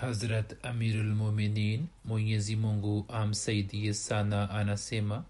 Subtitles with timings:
[0.00, 5.24] Hazrat amirulmuminin mwenyezi mungu amsaidie sana anasema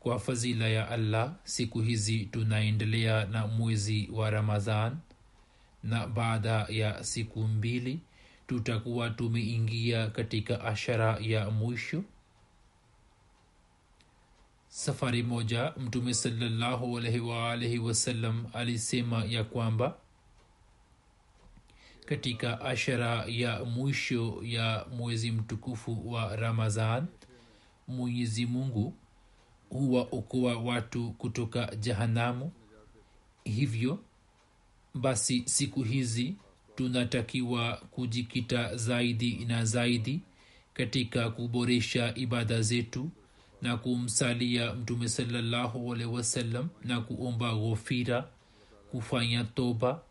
[0.00, 4.96] kwa fadhila ya allah siku hizi tunaendelea na mwezi wa ramadhan
[5.82, 8.00] na baada ya siku mbili
[8.46, 12.04] tutakuwa tumeingia katika ashara ya mwisho.
[14.68, 16.14] Safari moja mtume
[17.20, 19.96] waalaihi wasallam alisema ya kwamba
[22.06, 27.06] katika ashara ya mwisho ya mwezi mtukufu wa ramadhan
[27.88, 28.94] mwenyezi mungu
[29.70, 32.52] huwa okoa watu kutoka jahanamu.
[33.44, 33.98] Hivyo
[34.94, 36.34] basi siku hizi
[36.76, 40.20] tunatakiwa kujikita zaidi na zaidi
[40.74, 43.10] katika kuboresha ibada zetu
[43.62, 48.28] na kumsalia mtume salallahu alehi wasallam na kuomba ghofira
[48.90, 50.02] kufanya toba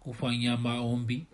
[0.00, 1.26] kufanya maombi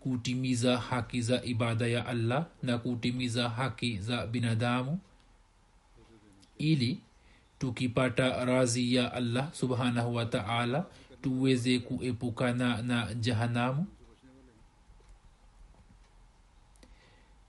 [0.00, 4.98] kutimiza haki za ibada ya allah na kutimiza haki za binadamu.
[6.58, 7.00] Ili
[7.58, 10.86] tukipata razi ya allah subhanahu wa taala
[11.22, 13.86] tuweze kuepukana na jahanamu.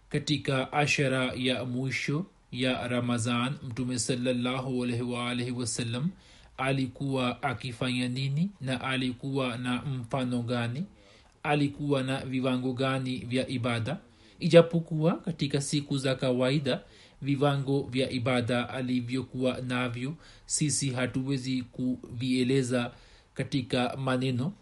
[0.09, 3.97] Katika ashara ya mwisho ya ramazan mtume
[5.01, 6.09] waalihi wasallam
[6.57, 10.85] alikuwa akifanya nini na alikuwa na mfano gani
[11.43, 13.97] alikuwa na viwango gani vya ibada?
[14.39, 16.81] Ijapokuwa katika siku za kawaida
[17.21, 20.13] viwango vya ibada alivyokuwa navyo
[20.45, 22.91] sisi hatuwezi kuvieleza
[23.33, 24.53] katika maneno.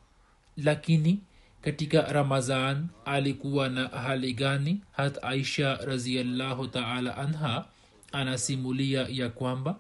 [0.58, 1.20] Lakini
[1.62, 4.82] katika ramazan alikuwa na hali gani?
[4.92, 7.66] Hat aisha raziallahu taala anha
[8.12, 9.80] anasimulia ya kwamba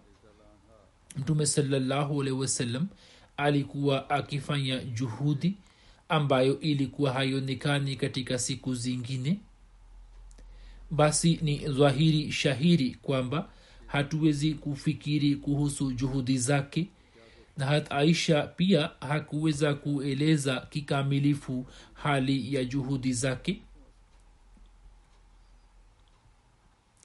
[1.17, 2.87] mtume salallahu alehi wasallam
[3.37, 5.55] alikuwa akifanya juhudi
[6.09, 9.39] ambayo ilikuwa haionekani katika siku zingine?
[10.91, 13.49] Basi ni dhahiri shahiri kwamba
[13.87, 16.87] hatuwezi kufikiri kuhusu juhudi zake
[17.57, 23.61] na hat aisha pia hakuweza kueleza kikamilifu hali ya juhudi zake.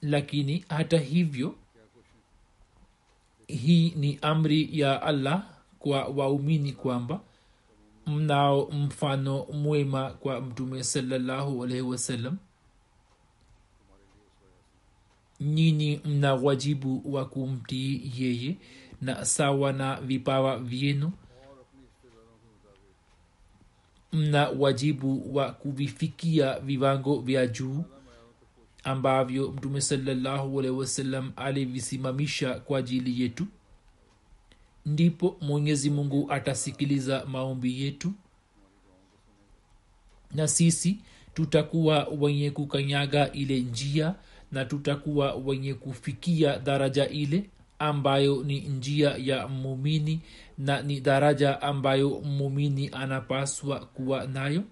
[0.01, 1.55] Lakini hata hivyo
[3.47, 5.49] hii ni amri ya allah
[5.79, 7.21] kwa waumini kwamba
[8.07, 12.37] mnao mfano mwema kwa mtume salallahu alaihi wasallam?
[15.39, 18.57] Nyinyi mna wajibu wa kumtii yeye
[19.01, 21.11] na sawa na vipawa vyenu?
[24.13, 27.83] Mna wajibu wa kuvifikia viwango vya juu
[28.83, 33.47] ambavyo mtume salallahu alaihi wasallam alivisimamisha kwa ajili yetu
[34.85, 38.13] ndipo mwenyezi mungu atasikiliza maombi yetu.
[40.33, 40.97] Na sisi
[41.33, 44.15] tutakuwa wenye kukanyaga ile njia
[44.51, 47.49] na tutakuwa wenye kufikia daraja ile
[47.79, 50.21] ambayo ni njia ya mumini
[50.57, 54.63] na ni daraja ambayo mumini anapaswa kuwa nayo.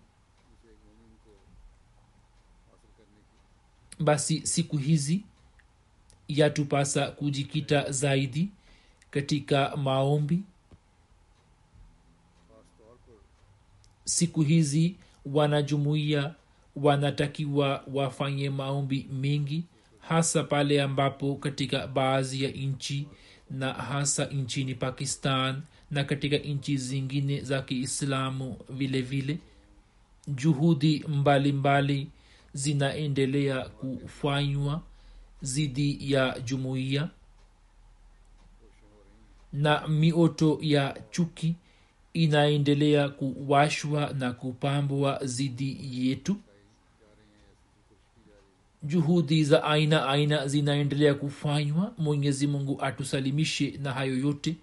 [4.00, 5.24] Basi siku hizi
[6.28, 8.50] yatupasa kujikita zaidi
[9.14, 10.40] katika maombi.
[14.06, 14.96] Siku hizi
[15.26, 16.36] wanajumuiya
[16.76, 19.64] wanatakiwa wafanye maombi mengi
[20.00, 23.08] hasa pale ambapo katika baadhi ya nchi
[23.50, 25.62] na hasa nchini pakistan
[25.92, 29.38] na katika nchi zingine za kiislamu vile vile.
[30.28, 32.08] Juhudi mbalimbali mbali
[32.54, 34.82] zinaendelea kufanywa
[35.44, 37.10] dhidi ya jumuiya
[39.54, 41.56] na mioto ya chuki
[42.14, 45.78] inaendelea kuwashwa na kupambwa dhidi
[46.10, 46.36] yetu.
[48.84, 51.94] Juhudi za aina aina zinaendelea kufanywa.
[51.98, 54.56] Mwenyezi mungu atusalimishe na hayo yote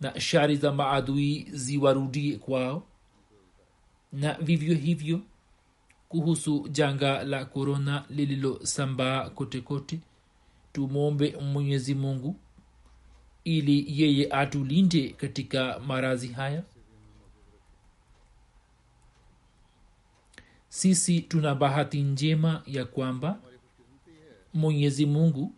[0.00, 2.82] na shari za maadui ziwarudie kwao.
[4.12, 5.20] Na vivyo hivyo
[6.08, 9.98] kuhusu janga la korona lililosambaa kote kote
[10.72, 12.36] tumwombe mwenyezi mungu
[13.44, 16.62] ili yeye atulinde katika marazi haya?
[20.68, 23.40] Sisi tuna bahati njema ya kwamba
[24.54, 25.52] mwenyezi mungu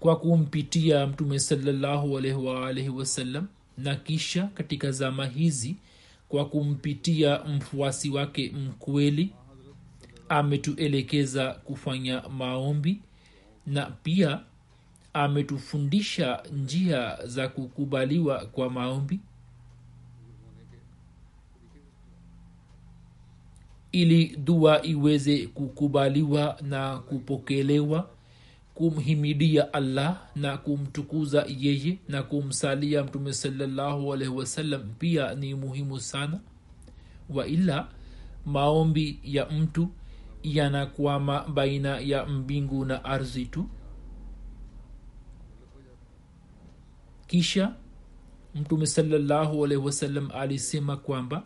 [0.00, 1.38] kwa kumpitia mtume
[2.34, 3.46] waalihi wasallam
[3.78, 5.76] na kisha katika zama hizi
[6.28, 9.32] kwa kumpitia mfuasi wake mkweli
[10.28, 13.00] ametuelekeza kufanya maombi
[13.66, 14.40] na pia
[15.14, 19.20] ametufundisha njia za kukubaliwa kwa maombi?
[23.92, 28.10] Ili dua iweze kukubaliwa na kupokelewa
[28.74, 36.40] kumhimidia allah na kumtukuza yeye na kumsalia mtume salllahu alaihi wasallam pia ni muhimu sana.
[37.30, 37.88] Waila
[38.46, 39.88] maombi ya mtu
[40.42, 43.66] yanakwama baina ya mbingu na ardhi tu
[47.34, 47.74] kisha
[48.54, 49.84] mtume salallahu alaihi
[50.34, 51.42] alisema kwamba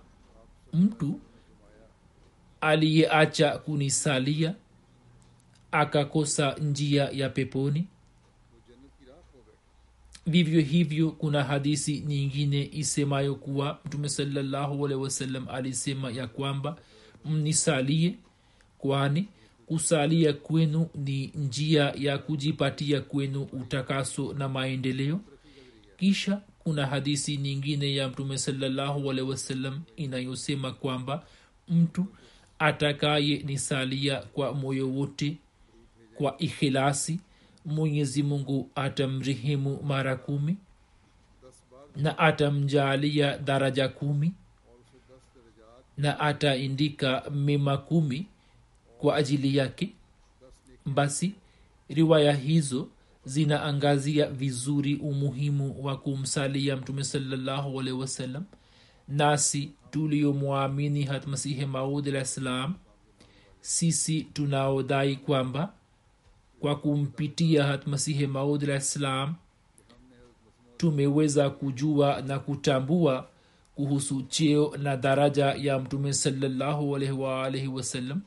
[0.72, 1.20] mtu
[2.60, 4.54] aliyeacha kunisalia
[5.72, 7.86] akakosa njia ya peponi.
[10.26, 16.76] Vivyo hivyo kuna hadisi nyingine isemayo kuwa mtume salallahu wasallam alisema ya kwamba
[17.24, 18.18] mnisalie
[18.78, 19.28] kwani
[19.66, 25.20] kusalia kwenu ni njia ya kujipatia kwenu utakaso na maendeleo
[25.98, 31.26] kisha kuna hadisi nyingine ya mtume salallahu alehi wasallam inayosema kwamba
[31.68, 32.06] mtu
[32.58, 35.36] atakaye nisalia kwa moyo wote
[36.14, 37.20] kwa ikhilasi
[37.64, 40.56] mwenyezi mungu atamrehemu mara kumi
[41.96, 44.32] na atamjaalia daraja kumi
[45.96, 48.26] na ataindika mema kumi
[48.98, 49.90] kwa ajili yake.
[50.86, 51.34] Basi
[51.88, 52.88] riwaya hizo
[53.24, 58.44] zinaangazia vizuri umuhimu wa kumsalia mtume salallahu alehi wasallam.
[59.08, 62.74] Nasi tuliomwamini hatmasihi maud alah ssalam
[63.60, 65.72] sisi tunaodai kwamba
[66.60, 69.34] kwa kumpitia hatmasihi maud alah ssalam
[70.76, 73.28] tumeweza kujua na kutambua
[73.74, 78.20] kuhusu cheo na daraja ya mtume salallahu alaihi waalaihi wasallam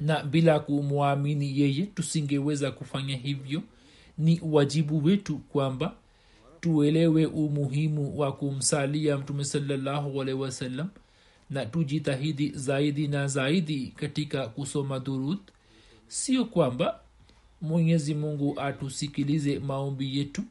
[0.00, 3.62] na bila kumwamini yeye tusingeweza kufanya hivyo.
[4.18, 5.94] Ni wajibu wetu kwamba
[6.60, 10.88] tuelewe umuhimu wa kumsalia mtume salallahu alaihi wasallam
[11.50, 15.38] na tujitahidi zaidi na zaidi katika kusoma dhurud
[16.08, 17.00] sio kwamba
[17.62, 20.42] mwenyezi mungu atusikilize maombi yetu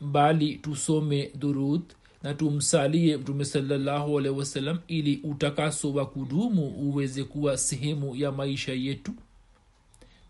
[0.00, 1.82] bali tusome durud
[2.22, 8.72] na tumsalie mtume salallahu alehi wasallam ili utakaso wa kudumu uweze kuwa sehemu ya maisha
[8.72, 9.12] yetu.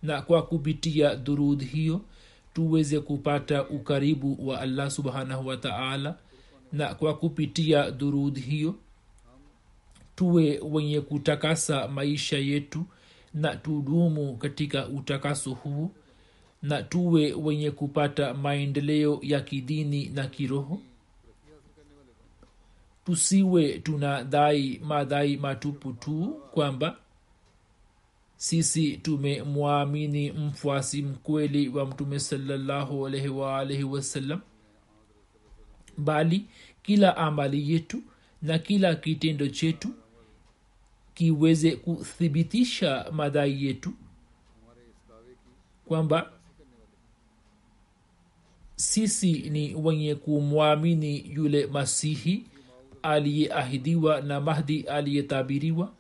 [0.03, 2.01] Na kwa kupitia dhurudh hiyo
[2.55, 6.19] tuweze kupata ukaribu wa allah subhanahu wa taala.
[6.73, 8.75] Na kwa kupitia dhurudh hiyo
[10.17, 12.85] tuwe wenye kutakasa maisha yetu
[13.35, 15.91] na tudumu katika utakaso huo.
[16.63, 20.81] Na tuwe wenye kupata maendeleo ya kidini na kiroho
[23.05, 26.97] tusiwe tunadhai madhai matupu tu kwamba
[28.37, 34.41] sisi tumemwamini mfuasi mkweli wa mtume salallahu alaihi waalaihi wasallam
[35.99, 36.47] bali
[36.83, 38.03] kila amali yetu
[38.43, 39.89] na kila kitendo chetu
[41.15, 43.93] kiweze kuthibitisha madai yetu
[45.85, 46.33] kwamba
[48.77, 52.47] sisi ni wenye kumwamini yule masihi
[53.03, 55.93] aliyeahidiwa na mahdi aliyetabiriwa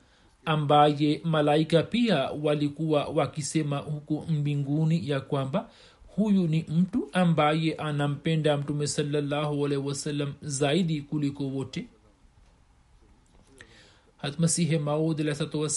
[0.44, 5.70] ambaye malaika pia walikuwa wakisema huku mbinguni ya kwamba
[6.06, 11.86] huyu ni mtu ambaye anampenda mtume salallahu wasalam zaidi kuliko wote.
[14.16, 15.68] Hatmasihe maud alahsatu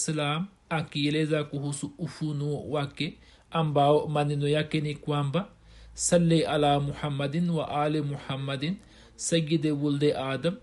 [0.70, 3.18] akieleza kuhusu ufunuo wake
[3.52, 5.48] ambao maneno yake ni kwamba
[5.94, 8.76] salli ala muhammadin wa ali muhammadin
[9.16, 10.56] sayide wulde adam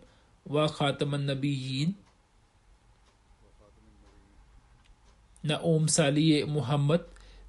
[0.51, 1.95] wa khatamannabiyin
[5.43, 7.01] na umsalie muhammad.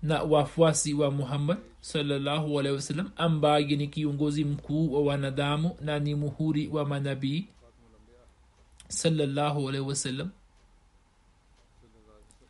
[0.02, 1.58] Na wafuasi wa muhammad
[2.76, 7.48] wasallam ambaye ni kiongozi mkuu wa wanadamu na ni muhuri wa manabii
[9.88, 10.30] wasallam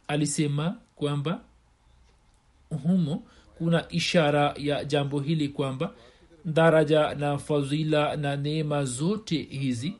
[0.07, 1.41] alisema kwamba
[2.83, 3.23] humo
[3.57, 5.93] kuna ishara ya jambo hili kwamba
[6.45, 9.93] daraja na fadhila na neema zote hizi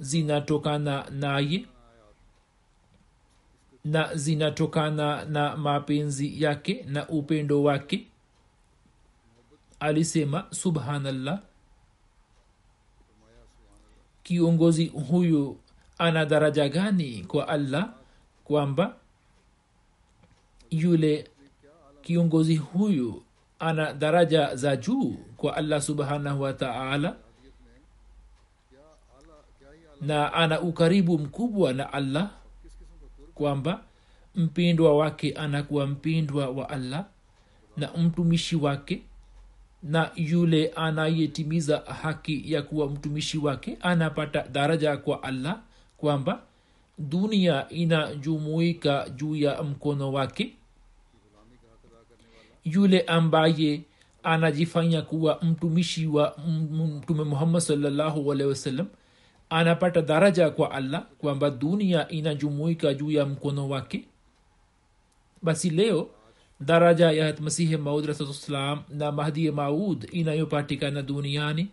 [0.00, 1.66] zinatokana naye
[3.84, 8.06] na zinatokana na mapenzi yake na upendo wake
[9.80, 11.40] alisema subhanallah.
[14.22, 15.60] Kiongozi huyu
[15.98, 17.94] ana daraja gani kwa allah?
[18.44, 18.96] Kwamba
[20.70, 21.30] yule
[22.02, 23.22] kiongozi huyu
[23.58, 27.16] ana daraja za juu kwa allah subhanahu wa taala
[30.00, 32.30] na ana ukaribu mkubwa na allah
[33.34, 33.82] kwamba
[34.34, 37.04] mpindwa wake anakuwa mpindwa wa allah
[37.76, 39.02] na mtumishi wake
[39.82, 45.60] na yule anayetimiza haki ya kuwa mtumishi wake anapata daraja kwa allah
[45.96, 46.42] kwamba
[46.98, 50.52] dunia inajumuika juu ya mkono wake.
[52.64, 53.82] Yule ambaye
[54.22, 56.36] anajifanya kuwa mtumishi wa
[56.72, 58.86] mtume muhammad salllahu alehi wasallam
[59.50, 64.04] anapata daraja kwa allah kwamba dunia inajumuika juu ya mkono wake.
[65.42, 66.10] Basi leo
[66.60, 71.68] daraja ya masihi maud rasulsalam na mahdi maud inayopatikana duniani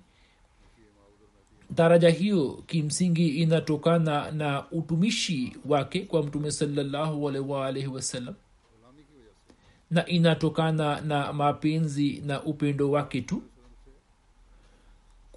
[1.70, 7.24] daraja hiyo kimsingi inatokana na utumishi wake kwa mtume salallahu
[7.94, 8.36] wasalam
[9.92, 13.42] na inatokana na mapenzi na upendo wake tu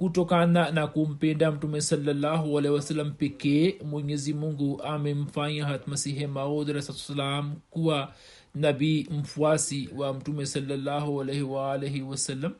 [0.00, 8.14] kutokana na kumpenda mtume sawasalam pekee mwenyezi mungu amemfanya hatmasihe maudsalam kuwa
[8.54, 12.52] nabii mfuasi wa mtume salallahu alaihi waalaihi wasallam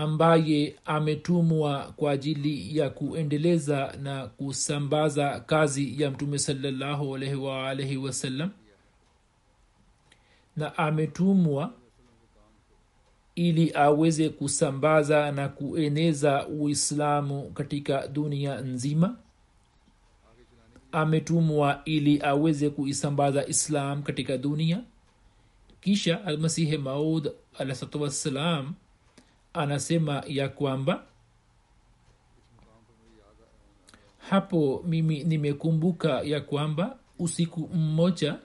[0.00, 6.38] ambaye ametumwa kwa ajili ya kuendeleza na kusambaza kazi ya mtume
[7.34, 8.50] waalaihi wasallam.
[10.56, 11.72] Na ametumwa
[13.34, 19.16] ili aweze kusambaza na kueneza uislamu katika dunia nzima.
[20.92, 24.84] Ametumwa ili aweze kuisambaza islam katika dunia.
[25.80, 28.74] Kisha almasihi maud alahsatu wassalam
[29.54, 31.02] anasema ya kwamba
[34.18, 38.36] hapo mimi nimekumbuka ya kwamba usiku mmoja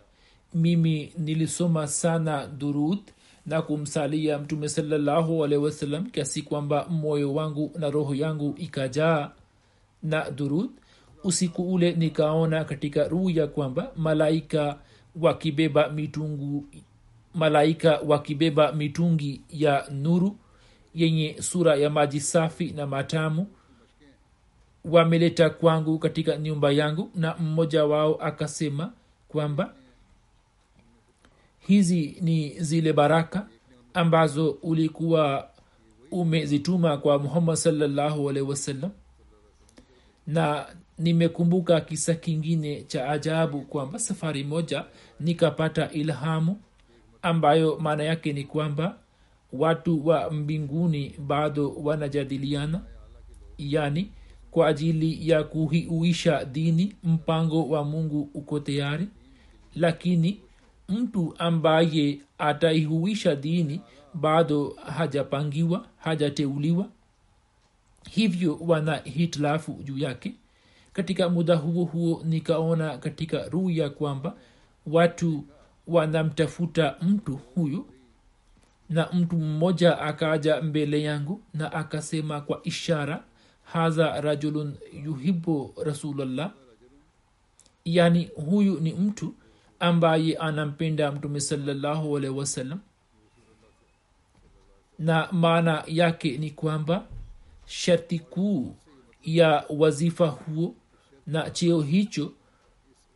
[0.53, 2.99] mimi nilisoma sana durud
[3.45, 9.31] na kumsalia mtume salallahu alehi kiasi kwamba moyo wangu na roho yangu ikajaa
[10.03, 10.69] na durud
[11.23, 14.79] usiku ule nikaona katika ruya kwamba malaika
[15.21, 16.65] wakibeba mitungu
[17.33, 20.37] malaika wakibeba mitungi ya nuru
[20.95, 23.47] yenye sura ya maji safi na matamu
[24.85, 28.93] wameleta kwangu katika nyumba yangu na mmoja wao akasema
[29.27, 29.73] kwamba
[31.59, 33.47] hizi ni zile baraka
[33.93, 35.49] ambazo ulikuwa
[36.11, 38.91] umezituma kwa muhammad salllahu alaihi wasallam
[40.27, 40.65] na
[40.97, 44.85] nimekumbuka kisa kingine cha ajabu kwamba safari moja
[45.19, 46.61] nikapata ilhamu
[47.21, 48.97] ambayo maana yake ni kwamba
[49.53, 52.81] watu wa mbinguni bado wanajadiliana
[53.57, 54.11] yani
[54.51, 59.07] kwa ajili ya kuhiuisha dini mpango wa mungu uko tayari.
[59.75, 60.39] Lakini
[60.89, 63.81] mtu ambaye ataihuisha dini
[64.13, 66.89] bado hajapangiwa hajateuliwa
[68.11, 70.33] hivyo wana hitilafu juu yake.
[70.93, 74.35] Katika muda huo huo nikaona katika ruya kwamba
[74.87, 75.43] watu
[75.87, 77.85] wanamtafuta mtu huyu
[78.89, 83.23] na mtu mmoja akaja mbele yangu na akasema kwa ishara
[83.63, 84.75] hadha rajulun
[85.05, 86.51] yuhibu rasulllah
[87.85, 89.33] yani huyu ni mtu
[89.79, 92.79] ambaye anampenda mtume salallahu alaihi wasallam.
[94.99, 97.05] Na maana yake ni kwamba
[97.65, 98.75] sharti kuu
[99.23, 100.75] ya wazifa huo
[101.27, 102.31] na cheo hicho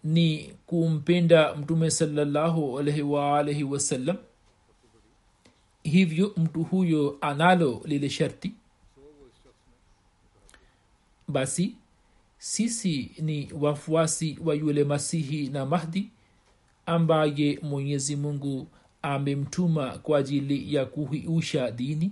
[0.03, 4.17] ni kumpenda mtume salallahu alaihi waalaihi wasallam
[5.83, 8.53] hivyo mtu huyo analo lile sharti?
[11.27, 11.75] Basi
[12.37, 16.09] sisi ni wafuasi wa yule masihi na mahdi
[16.85, 18.67] ambaye mwenyezi mungu
[19.01, 22.11] amemtuma kwa ajili ya kuhiusha dini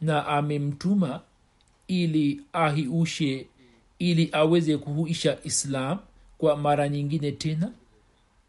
[0.00, 1.20] na amemtuma
[1.88, 3.46] ili ahiushe
[3.98, 5.98] ili aweze kuhuisha islam
[6.38, 7.72] kwa mara nyingine tena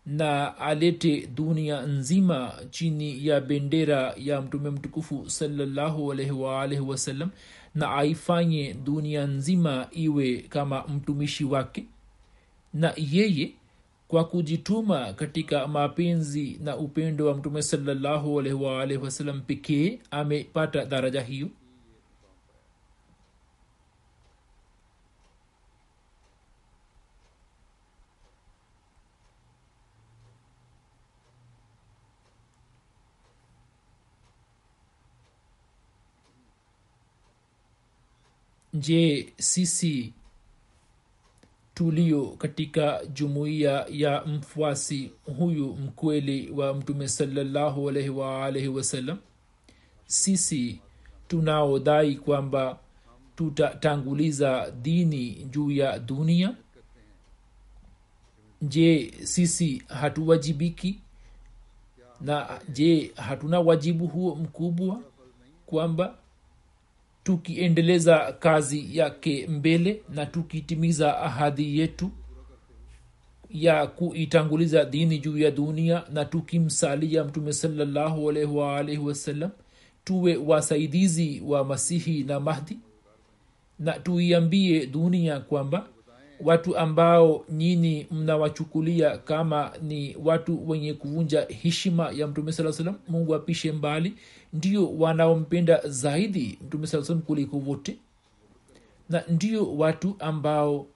[0.08, 7.30] na alete dunia nzima chini ya bendera ya mtume mtukufu salallahu alaihi wasallam
[7.76, 11.86] na aifanye dunia nzima iwe kama mtumishi wake
[12.74, 13.52] na yeye
[14.08, 21.48] kwa kujituma katika mapenzi na upendo wa mtume salallahu alaihi wasallam pekee amepata daraja hiyo
[38.80, 40.14] je sisi
[41.74, 49.18] tulio katika jumuiya ya mfuasi huyu mkweli wa mtume salallahu alaihi waalaihi wasallam
[50.06, 50.80] sisi
[51.28, 52.80] tunaodai kwamba
[53.36, 56.56] tutatanguliza dini juu ya dunia?
[58.62, 61.00] Je sisi hatuwajibiki?
[62.22, 65.02] Na je hatuna wajibu huo mkubwa
[65.66, 66.18] kwamba
[67.28, 72.12] tukiendeleza kazi yake mbele na tukitimiza ahadi yetu
[73.50, 79.52] ya kuitanguliza dini juu ya dunia na tukimsalia mtume salallahu alaihi wasallam
[80.04, 82.80] tuwe wasaidizi wa masihi na mahdi
[83.80, 85.88] na tuiambie dunia kwamba
[86.42, 93.36] watu ambao nyini mnawachukulia kama ni watu wenye kuvunja heshima ya mtume saa salam mungu
[93.36, 94.14] apishe mbali
[94.54, 97.98] ndio wanaompenda zaidi mtume saa salam kuliko wote?
[99.10, 100.88] Na ndio watu ambao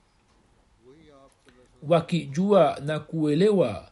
[1.88, 3.88] wakijua na kuelewa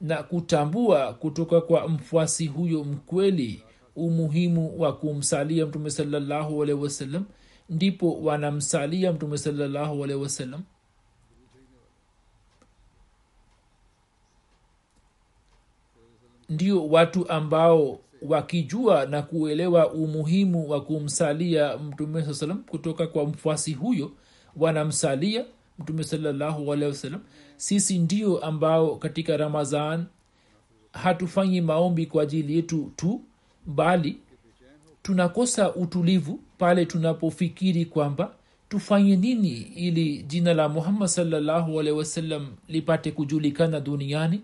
[0.00, 3.62] na kutambua kutoka kwa mfuasi huyo mkweli
[3.96, 7.24] umuhimu wa kumsalia mtume salallahu alehi wasallam
[7.68, 10.62] ndipo wanamsalia mtume salallahu alehi wasallam.
[16.48, 23.72] Ndio watu ambao wakijua na kuelewa umuhimu wa kumsalia mtume saa salam kutoka kwa mfuasi
[23.72, 24.12] huyo
[24.56, 25.44] wanamsalia
[25.78, 27.20] mtume salallahu alehi wasallam.
[27.56, 30.04] Sisi ndio ambao katika ramazan
[30.92, 33.20] hatufanyi maombi kwa ajili yetu tu
[33.66, 34.18] bali
[35.02, 38.32] tunakosa utulivu pale tunapofikiri kwamba
[38.68, 44.40] tufanye nini ili jina la muhammad salllahu alehi wasallam lipate kujulikana duniani?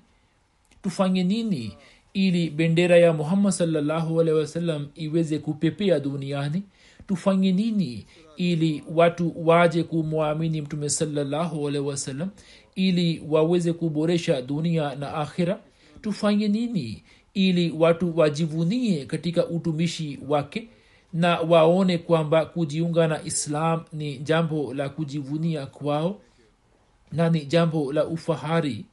[0.83, 1.73] Tufanye nini
[2.14, 6.62] ili bendera ya muhammad salllahu alehi wasallam iweze kupepea duniani?
[7.09, 12.29] Tufanye nini ili watu waje kumwamini mtume salllahu alehi wasallam
[12.75, 15.61] ili waweze kuboresha dunia na akhira?
[16.03, 17.03] Tufanye nini
[17.35, 20.68] ili watu wajivunie katika utumishi wake
[21.12, 26.20] na waone kwamba kujiunga na islam ni jambo la kujivunia kwao
[27.12, 28.85] na ni jambo la ufahari.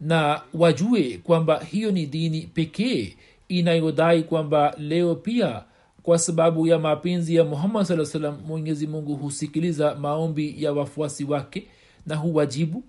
[0.00, 3.16] Na wajue kwamba hiyo ni dini pekee
[3.48, 5.64] inayodai kwamba leo pia
[6.02, 11.66] kwa sababu ya mapenzi ya muhammad saa salam mwenyezi mungu husikiliza maombi ya wafuasi wake
[12.06, 12.84] na huwajibu.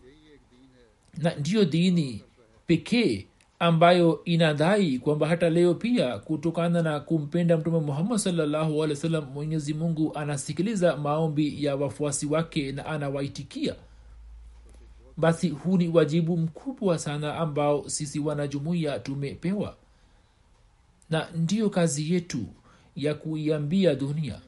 [1.17, 2.21] Na ndiyo dini
[2.67, 3.25] pekee
[3.59, 9.23] ambayo inadai kwamba hata leo pia kutokana na kumpenda mtume muhammad salllahu alehi wa sallam
[9.25, 13.75] mwenyezi mungu anasikiliza maombi ya wafuasi wake na anawaitikia.
[15.17, 19.75] Basi huu ni wajibu mkubwa sana ambao sisi wanajumuiya tumepewa.
[21.09, 22.45] Na ndiyo kazi yetu
[22.95, 24.41] ya kuiambia dunia.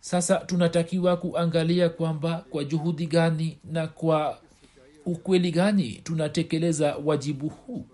[0.00, 4.38] Sasa tunatakiwa kuangalia kwamba kwa juhudi gani na kwa
[5.06, 7.86] ukweli gani tunatekeleza wajibu huu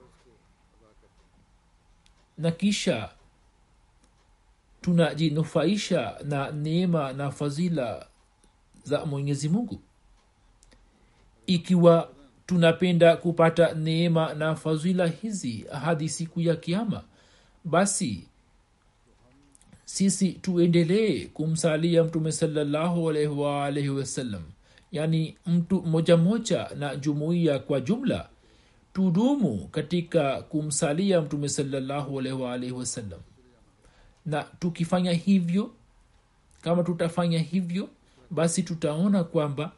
[2.41, 3.11] na kisha
[4.81, 8.07] tunajinufaisha na neema na fadhila
[8.85, 9.81] za mwenyezi mungu.
[11.47, 12.11] Ikiwa
[12.47, 17.05] tunapenda kupata neema na fadhila hizi hadi siku ya kiama
[17.65, 18.29] basi
[19.85, 24.43] sisi tuendelee kumsalia mtume salallahu alaihi waalaihi wasallam
[24.93, 28.29] yaani mtu moja moja na jumuiya kwa jumla
[28.93, 33.21] tudumu katika kumsalia mtume salallahu alaihi wasallam
[34.27, 35.71] na tukifanya hivyo
[36.63, 37.89] kama tutafanya hivyo
[38.31, 39.73] basi tutaona kwamba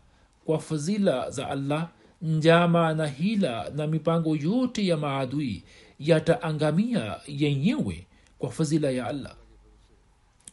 [0.45, 1.89] kwa fadhila za allah
[2.23, 5.63] njama na hila na mipango yote ya maadui
[5.99, 8.07] yataangamia yenyewe
[8.39, 9.35] kwa fadhila ya allah.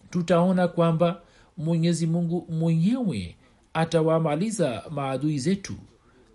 [0.10, 1.22] Tutaona kwamba
[1.58, 3.36] mwenyezi mungu mwenyewe
[3.74, 5.74] atawamaliza maadui zetu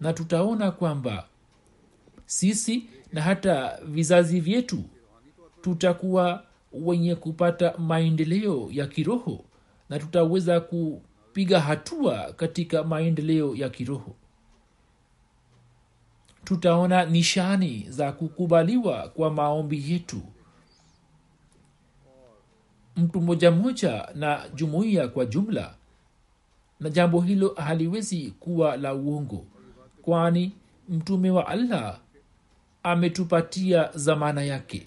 [0.01, 1.27] na tutaona kwamba
[2.27, 4.83] sisi na hata vizazi vyetu
[5.63, 9.45] tutakuwa wenye kupata maendeleo ya kiroho
[9.89, 14.17] na tutaweza kupiga hatua katika maendeleo ya kiroho.
[16.45, 20.21] Tutaona nishani za kukubaliwa kwa maombi yetu.
[22.97, 25.75] Mtu moja moja na jumuiya kwa jumla
[26.81, 29.45] na jambo hilo haliwezi kuwa la uongo
[30.03, 30.53] kwani
[30.89, 32.01] mtume wa allah
[32.85, 34.87] ametupatia zamana yake.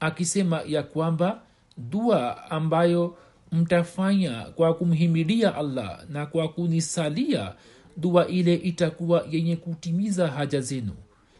[0.00, 1.42] Akisema ya kwamba
[1.76, 3.16] dua ambayo
[3.52, 7.54] mtafanya kwa kumhimilia allah na kwa kunisalia
[7.96, 10.92] dua ile itakuwa yenye kutimiza haja zenu.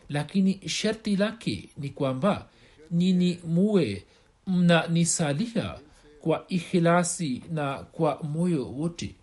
[0.09, 2.47] Lakini sharti lake ni kwamba
[2.91, 4.05] nini muwe
[4.47, 5.75] mnanisalia
[6.21, 9.14] kwa ikhilasi na kwa moyo wote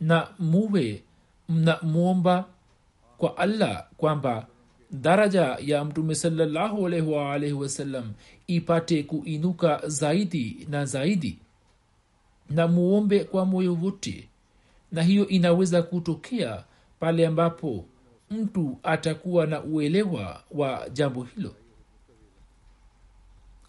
[0.00, 1.02] na muwe
[1.48, 2.44] mnamwomba
[3.18, 4.46] kwa allah kwamba
[4.90, 6.14] daraja ya mtume
[7.06, 8.12] waalaihi wasallam
[8.46, 11.38] ipate kuinuka zaidi na zaidi
[12.50, 14.28] na muombe kwa moyo wote.
[14.92, 16.64] Na hiyo inaweza kutokea
[17.00, 17.84] pale ambapo
[18.30, 21.54] mtu atakuwa na uelewa wa jambo hilo.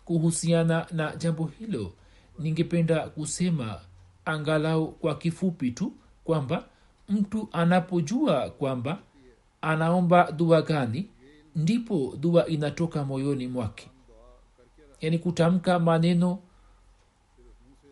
[0.05, 1.93] Kuhusiana na jambo hilo
[2.39, 3.79] ningependa kusema
[4.25, 5.93] angalau kwa kifupi tu
[6.31, 6.65] kwamba
[7.09, 8.99] mtu anapojua kwamba
[9.61, 11.09] anaomba dua gani
[11.55, 13.89] ndipo dua inatoka moyoni mwake.
[15.01, 16.39] Yaani kutamka maneno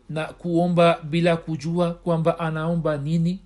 [0.10, 3.40] na kuomba bila kujua kwamba anaomba nini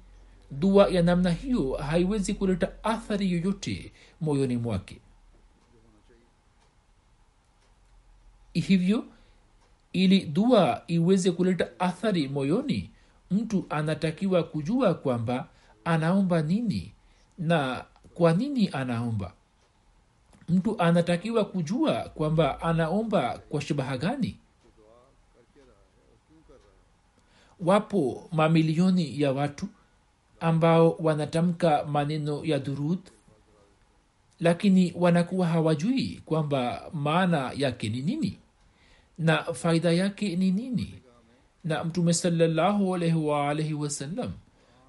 [0.51, 4.99] dua ya namna hiyo haiwezi kuleta athari yoyote moyoni mwake.
[8.53, 9.03] Hivyo
[9.93, 12.89] ili dua iweze kuleta athari moyoni
[13.33, 15.47] mtu anatakiwa kujua kwamba
[15.85, 16.93] anaomba nini
[17.37, 19.33] na kwa nini anaomba.
[20.49, 24.37] Mtu anatakiwa kujua kwamba anaomba kwa shabaha gani.
[27.59, 29.67] Wapo mamilioni ya watu
[30.39, 33.07] ambao wanatamka maneno ya dhurudh
[34.39, 38.39] lakini wanakuwa hawajui kwamba maana yake ni nini
[39.17, 41.02] na faida yake ni nini
[41.63, 42.97] na mtume salallahu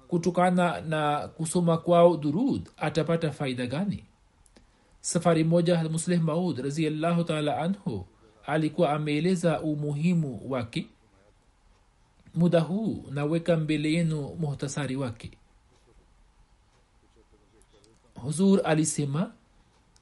[0.07, 4.03] kutokana na kusoma kwao durud atapata faida gani?
[5.01, 8.05] Safari moja musleh maud raziallahu taala anhu
[8.45, 10.87] alikuwa ameeleza umuhimu wake
[12.35, 15.31] muda huu naweka mbele yenu muhtasari wake.
[18.15, 19.31] Huzur alisema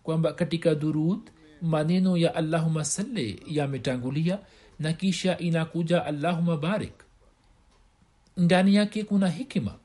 [0.03, 1.19] kwamba katika durud
[1.61, 4.39] maneno ya allahuma salli yametangulia
[4.79, 6.93] na kisha inakuja allahuma barik.
[8.37, 9.75] Ndani yake kuna hikima.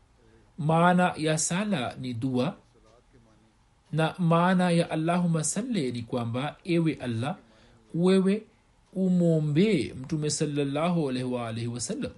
[0.58, 2.56] Maana ya sala ni dua.
[3.92, 7.36] Na maana ya allahuma salle ni kwamba ewe allah
[7.94, 8.42] wewe
[8.92, 12.12] umwombee mtume salallahu alaihi waalaihi wasallam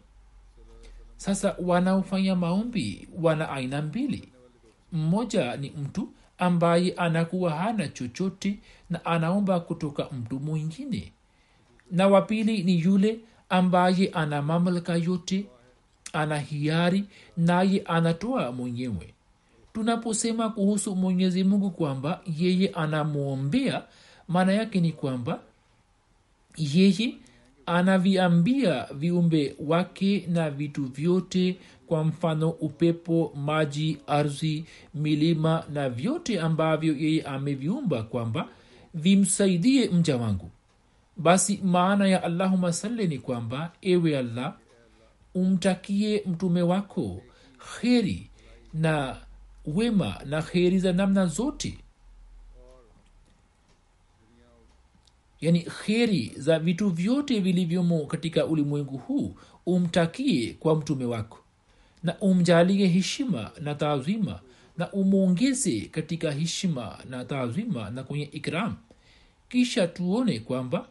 [1.17, 4.29] sasa wanaofanya maombi wana aina mbili.
[4.93, 8.59] Mmoja ni mtu ambaye anakuwa hana chochote
[8.91, 11.13] na anaomba kutoka mtu mwingine
[11.91, 15.47] na wapili ni yule ambaye ana mamlaka yote
[16.13, 17.05] ana hiari
[17.37, 19.15] naye anatoa mwenyewe.
[19.73, 23.83] Tunaposema kuhusu mwenyezi mungu kwamba yeye anamwombea
[24.29, 25.41] maana yake ni kwamba
[26.57, 27.15] yeye
[27.67, 36.97] anaviambia viumbe wake na vitu vyote kwa mfano upepo maji ardhi milima na vyote ambavyo
[36.97, 38.49] yeye ameviumba kwamba
[38.95, 40.51] vimsaidie mja wangu
[41.21, 44.57] basi maana ya allahuma salli ni kwamba ewe allah
[45.35, 47.23] umtakie mtume wako
[47.59, 48.31] kheri
[48.75, 49.17] na
[49.67, 51.79] wema na kheri za namna zote.
[55.41, 59.35] Yani kheri za vitu vyote vilivyomo katika ulimwengu huu
[59.67, 61.39] umtakie kwa mtume wako.
[62.03, 64.41] Na umjalie heshima na taazima
[64.79, 68.77] na umwongeze katika heshima na taazima na kwenye ikram.
[69.49, 70.89] Kisha tuone kwamba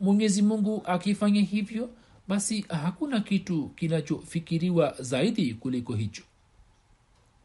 [0.00, 1.90] mwenyezi mungu akifanya hivyo
[2.28, 6.22] basi hakuna kitu kinachofikiriwa zaidi kuliko hicho.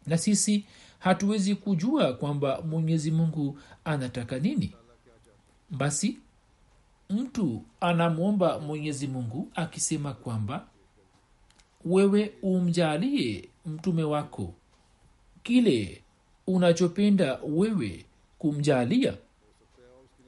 [0.07, 0.65] Na sisi
[0.99, 4.73] hatuwezi kujua kwamba mwenyezi mungu anataka nini.
[5.69, 6.17] Basi
[7.09, 10.67] mtu anamwomba mwenyezi mungu akisema kwamba
[11.85, 14.53] wewe umjalie mtume wako
[15.43, 16.01] kile
[16.47, 18.05] unachopenda wewe
[18.39, 19.13] kumjalia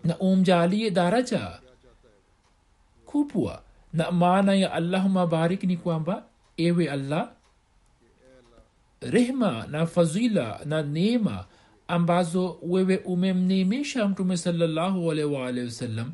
[0.04, 1.60] na umjalie daraja
[3.16, 3.62] kubwa
[3.94, 6.24] na maana ya allahuma barik ni kwamba
[6.58, 7.32] ewe allah
[9.02, 11.46] rehma na fazila na neema
[11.88, 14.36] ambazo wewe umemneemesha mtume
[15.32, 16.06] waalihi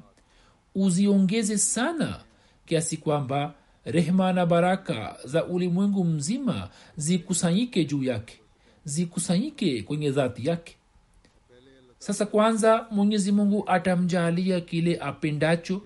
[0.76, 2.20] uziongeze sana
[2.66, 3.54] kiasi kwamba
[3.86, 8.40] rehma na baraka za ulimwengu mzima zikusanyike juu yake
[8.86, 10.76] zikusanyike kwenye dhati yake.
[12.00, 15.82] Sasa kwanza mwenyezi mungu atamjalia kile apendacho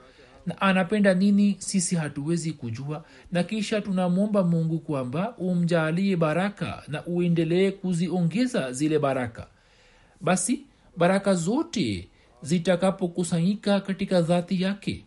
[0.45, 3.05] na anapenda nini sisi hatuwezi kujua.
[3.31, 9.47] Na kisha tunamwomba mungu kwamba umjalie baraka na uendelee kuziongeza zile baraka.
[10.21, 10.61] Basi
[10.97, 12.07] baraka zote
[12.41, 15.05] zitakapokusanyika katika dhati yake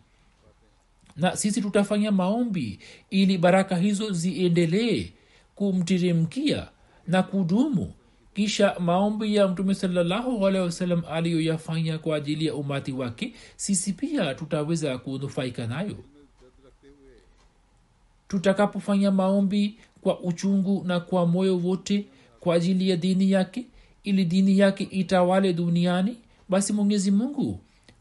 [1.17, 5.09] na sisi tutafanya maombi ili baraka hizo ziendelee
[5.55, 6.67] kumteremkia
[7.07, 7.93] na kudumu
[8.39, 10.47] kisha maombi ya mtume salallahu
[11.09, 15.97] aliyoyafanya kwa ajili ya umati wake sisi pia tutaweza kunufaika nayo.
[18.27, 22.05] Tutakapofanya maombi kwa uchungu na kwa moyo wote
[22.39, 23.65] kwa ajili ya dini yake
[24.03, 26.17] ili dini yake itawale duniani
[26.49, 27.59] basi mwenyezi mungu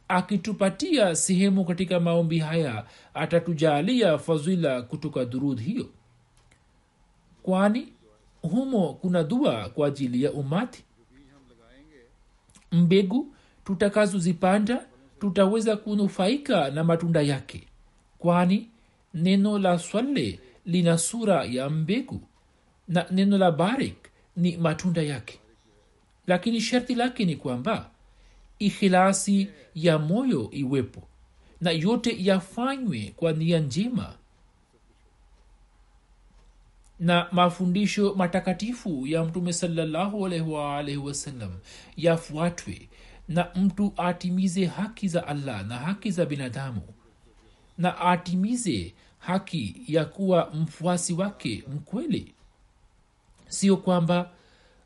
[0.09, 5.87] akitupatia sehemu katika maombi haya atatujalia fadhila kutoka durudh hiyo.
[7.43, 7.89] Kwani
[8.43, 10.85] humo kuna dua kwa ajili ya umati.
[12.73, 14.87] Mbegu tutakazozipanda
[15.21, 17.63] tutaweza kunufaika na matunda yake.
[18.19, 18.69] Kwani
[19.15, 22.21] neno la swale lina sura ya mbegu
[22.89, 23.97] na neno la barik
[24.37, 25.41] ni matunda yake.
[26.27, 27.91] Lakini sharti lake ni kwamba
[28.59, 31.03] ikhilasi ya moyo iwepo
[31.61, 34.15] na yote yafanywe kwa nia njema
[37.01, 41.51] na mafundisho matakatifu ya mtume salallahu alaihi wasallam
[41.97, 42.89] yafuatwe
[43.29, 46.83] na mtu atimize haki za allah na haki za binadamu
[47.79, 52.35] na atimize haki ya kuwa mfuasi wake mkweli.
[53.49, 54.31] Sio kwamba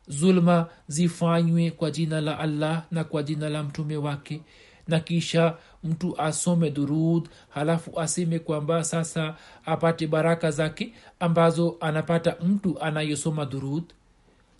[0.07, 4.41] zulma zifanywe kwa jina la allah na kwa jina la mtume wake
[4.87, 12.79] na kisha mtu asome durud halafu aseme kwamba sasa apate baraka zake ambazo anapata mtu
[12.81, 13.83] anayesoma durud.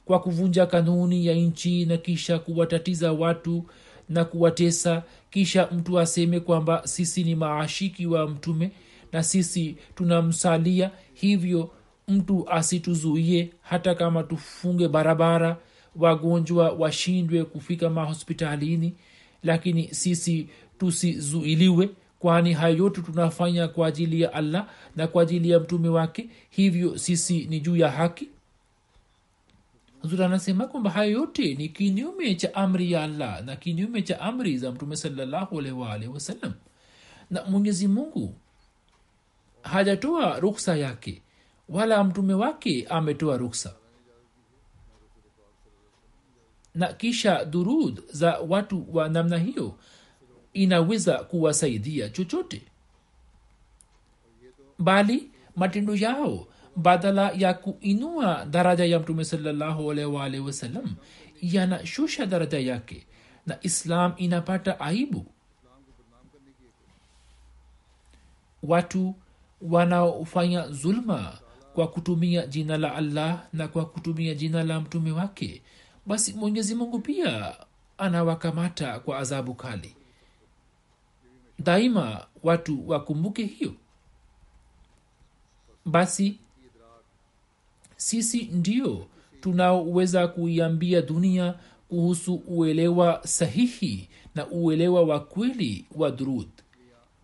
[0.05, 3.65] Kwa kuvunja kanuni ya nchi na kisha kuwatatiza watu
[4.09, 8.71] na kuwatesa kisha mtu aseme kwamba sisi ni maashiki wa mtume
[9.11, 11.69] na sisi tunamsalia hivyo
[12.07, 15.57] mtu asituzuie hata kama tufunge barabara
[15.95, 18.93] wagonjwa washindwe kufika mahospitalini
[19.43, 20.47] lakini sisi
[20.79, 26.29] tusizuiliwe kwani hayo yote tunafanya kwa ajili ya allah na kwa ajili ya mtume wake.
[26.49, 28.29] Hivyo sisi ni juu ya haki.
[30.03, 34.57] Zuri anasema kwamba hayo yote ni kinyume cha amri ya allah na kinyume cha amri
[34.57, 35.55] za mtume salallahu
[36.13, 36.53] wasalam
[37.31, 38.33] na mwenyezi mungu
[39.61, 41.21] hajatoa ruksa yake
[41.69, 43.73] wala mtume wake ametoa ruksa
[46.75, 49.77] na kisha dhurud za watu wa namna hiyo
[50.53, 52.61] inaweza kuwasaidia chochote.
[54.79, 59.87] Bali matendo yao badala ya kuinua daraja ya mtume salallahu
[60.45, 60.95] wasalam
[61.41, 63.07] yanashusha daraja yake
[63.47, 65.25] na islam inapata aibu.
[68.63, 69.15] Watu
[69.61, 71.37] wanaofanya zulma
[71.73, 75.61] kwa kutumia jina la allah na kwa kutumia jina la mtume wake
[76.05, 77.55] basi mwenyezi mungu pia
[77.97, 79.95] anawakamata kwa adhabu kali.
[81.59, 83.73] Daima watu wakumbuke hiyo.
[85.85, 86.37] Basi
[87.95, 89.07] sisi ndio
[89.41, 91.55] tunaoweza kuiambia dunia
[91.89, 96.47] kuhusu uelewa sahihi na uelewa wa kweli wa durud.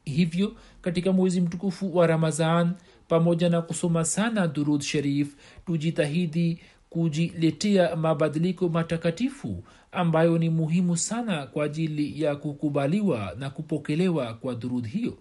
[0.05, 2.73] Hivyo katika mwezi mtukufu wa ramadhan
[3.07, 6.59] pamoja na kusoma sana durud sharif tujitahidi
[6.89, 14.87] kujiletea mabadiliko matakatifu ambayo ni muhimu sana kwa ajili ya kukubaliwa na kupokelewa kwa dhurud
[14.87, 15.17] hiyo.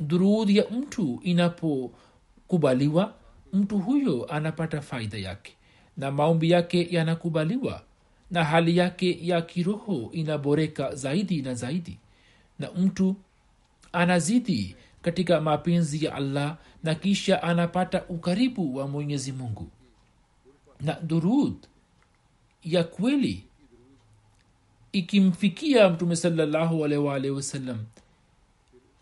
[0.00, 3.14] Dhurud ya mtu inapokubaliwa
[3.52, 5.52] mtu huyo anapata faida yake
[5.96, 7.82] na maombi yake yanakubaliwa
[8.30, 11.98] na hali yake ya kiroho inaboreka zaidi na zaidi.
[12.58, 13.16] Na mtu
[13.92, 19.68] anazidi katika mapenzi ya allah na kisha anapata ukaribu wa mwenyezi mungu
[20.80, 21.54] na durud
[22.64, 23.44] ya kweli
[24.92, 26.80] ikimfikia mtume salallahu
[27.30, 27.84] wasallam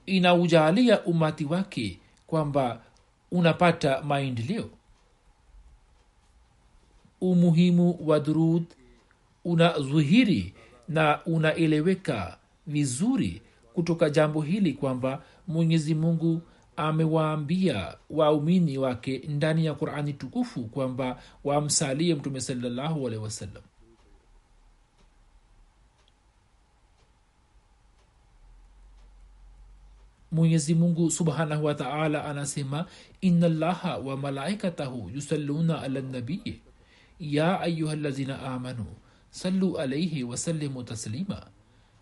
[0.06, 2.82] inaujalia umati wake kwamba
[3.30, 4.70] unapata maendeleo.
[7.20, 8.64] Umuhimu wa durud
[9.44, 10.54] unazuhiri
[10.88, 13.42] na unaeleweka vizuri
[13.74, 16.42] kutoka jambo hili kwamba mwenyezi mungu
[16.78, 23.62] amewaambia waumini wake ndani ya qurani tukufu kwamba wamsalie mtume salallahu alehi wasallam.
[30.32, 32.86] Mwenyezi mungu subhanahu wa taala anasema
[33.20, 36.60] ina llaha wa malaikatahu yusalluna ala nabiyi
[37.20, 38.86] ya ayuha lazina amanu
[39.30, 41.46] sallu alaihi wasallimu taslima.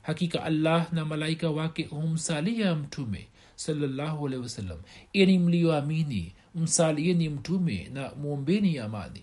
[0.03, 4.79] Hakika allah na malaika wake humsalia mtume salallahu alehi wasallam.
[5.13, 9.23] Ini mliyoamini msalieni mtume na mwombeni amani.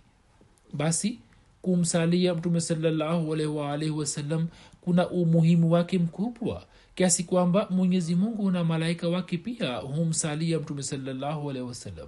[0.74, 1.20] Basi
[1.62, 3.94] kumsalia mtume salallahu alaihi
[4.82, 6.66] kuna umuhimu wake mkubwa
[6.96, 12.08] kiasi kwamba mwenyezi mungu na malaika wake pia humsalia mtume salallahu wasallam.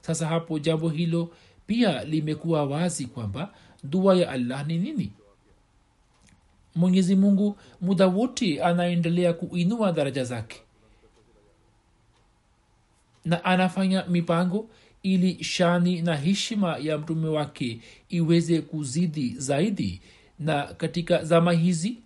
[0.00, 1.30] Sasa hapo jambo hilo
[1.66, 5.12] pia limekuwa wazi kwamba dua ya allah ni nini?
[6.74, 10.63] Mwenyezi mungu muda wote anaendelea kuinua daraja zake
[13.24, 14.68] na anafanya mipango
[15.02, 20.00] ili shani na heshima ya mtume wake iweze kuzidi zaidi.
[20.38, 21.98] Na katika zama hizi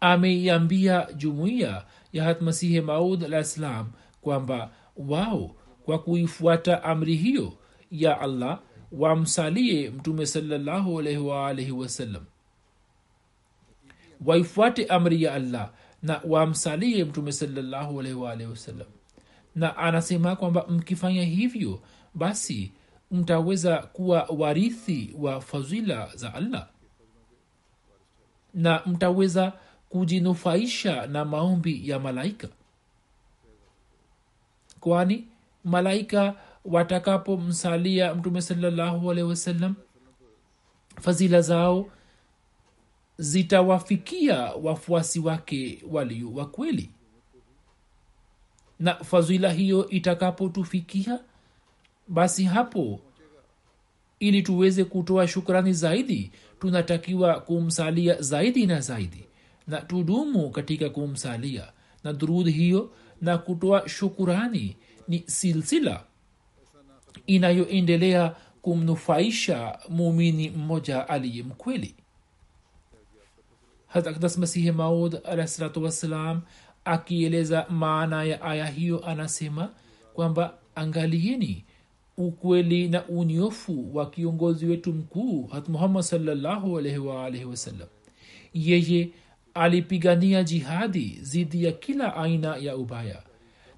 [0.00, 3.86] ameiambia jumuiya ya hatmasihi maud alah ssalam
[4.20, 7.52] kwamba wao kwa kuifuata amri hiyo
[7.90, 8.60] ya allah
[8.92, 12.24] wamsalie mtume salallahu alaihi waalaihi wasallam.
[14.24, 18.86] Waifuate amri ya allah na wamsalie mtume salallahu alaihi waalaihi wasallam
[19.56, 21.80] na anasema kwamba mkifanya hivyo
[22.14, 22.72] basi
[23.10, 26.68] mtaweza kuwa warithi wa fadhila za allah.
[28.54, 29.52] Na mtaweza
[29.88, 32.48] kujinufaisha na maombi ya malaika.
[34.80, 35.28] Kwani
[35.64, 39.74] malaika watakapomsalia mtume salallahu alehi wasallam
[41.00, 41.90] fadhila zao
[43.18, 46.90] zitawafikia wafuasi wake walio wa kweli
[48.80, 51.18] na fadhila hiyo itakapotufikia
[52.08, 53.00] basi hapo
[54.20, 59.24] ili tuweze kutoa shukrani zaidi tunatakiwa kumsalia zaidi na zaidi
[59.66, 61.72] na tudumu katika kumsalia.
[62.04, 64.76] Na durud hiyo na kutoa shukurani
[65.08, 66.04] ni silsila
[67.26, 71.94] inayoendelea kumnufaisha muumini mmoja aliye mkweli.
[73.86, 76.40] Hatakdas masihi maud alahsalatu wassalam
[76.86, 79.70] akieleza maana ya aya hiyo anasema
[80.14, 81.64] kwamba angalieni
[82.16, 87.88] ukweli na unyofu wa kiongozi wetu mkuu hat muhammad salllahu alaihi waalihi wasallam.
[88.54, 89.08] Yeye
[89.54, 93.22] alipigania jihadi dhidi ya kila aina ya ubaya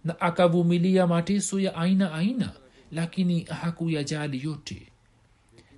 [0.05, 2.53] na akavumilia mateso ya aina aina
[2.93, 4.83] lakini hakuyajali yote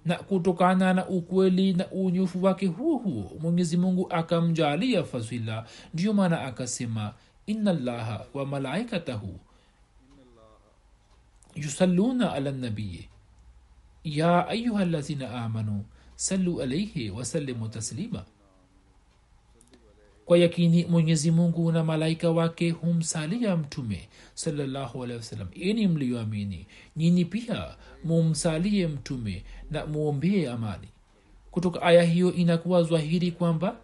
[0.04, 6.40] na kutokana na ukweli na unyofu wake huo huo mwenyezi mungu akamjalia fadhila ndiyo maana
[6.42, 7.14] akasema
[7.46, 9.40] ina llaha wa malaikatahu
[11.54, 13.08] yusalluna ala nabiyi
[14.04, 15.84] ya ayuha lazina amanu
[16.16, 18.24] sallu alaihi wasallimu taslima
[20.30, 26.66] kwa yakini mwenyezi mungu na malaika wake humsalia mtume sawasalam ini mliyoamini.
[26.96, 30.88] Nyini pia mumsalie mtume na muombee amani.
[31.50, 33.76] Kutoka aya hiyo inakuwa zwahiri kwamba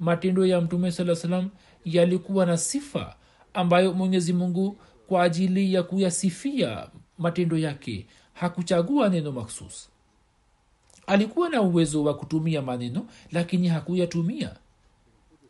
[0.00, 1.50] matendo ya mtume saa salam
[1.84, 3.16] yalikuwa na sifa
[3.54, 6.88] ambayo mwenyezi mungu kwa ajili ya kuyasifia
[7.18, 9.88] matendo yake hakuchagua neno maksus.
[11.06, 14.56] Alikuwa na uwezo wa kutumia maneno lakini hakuyatumia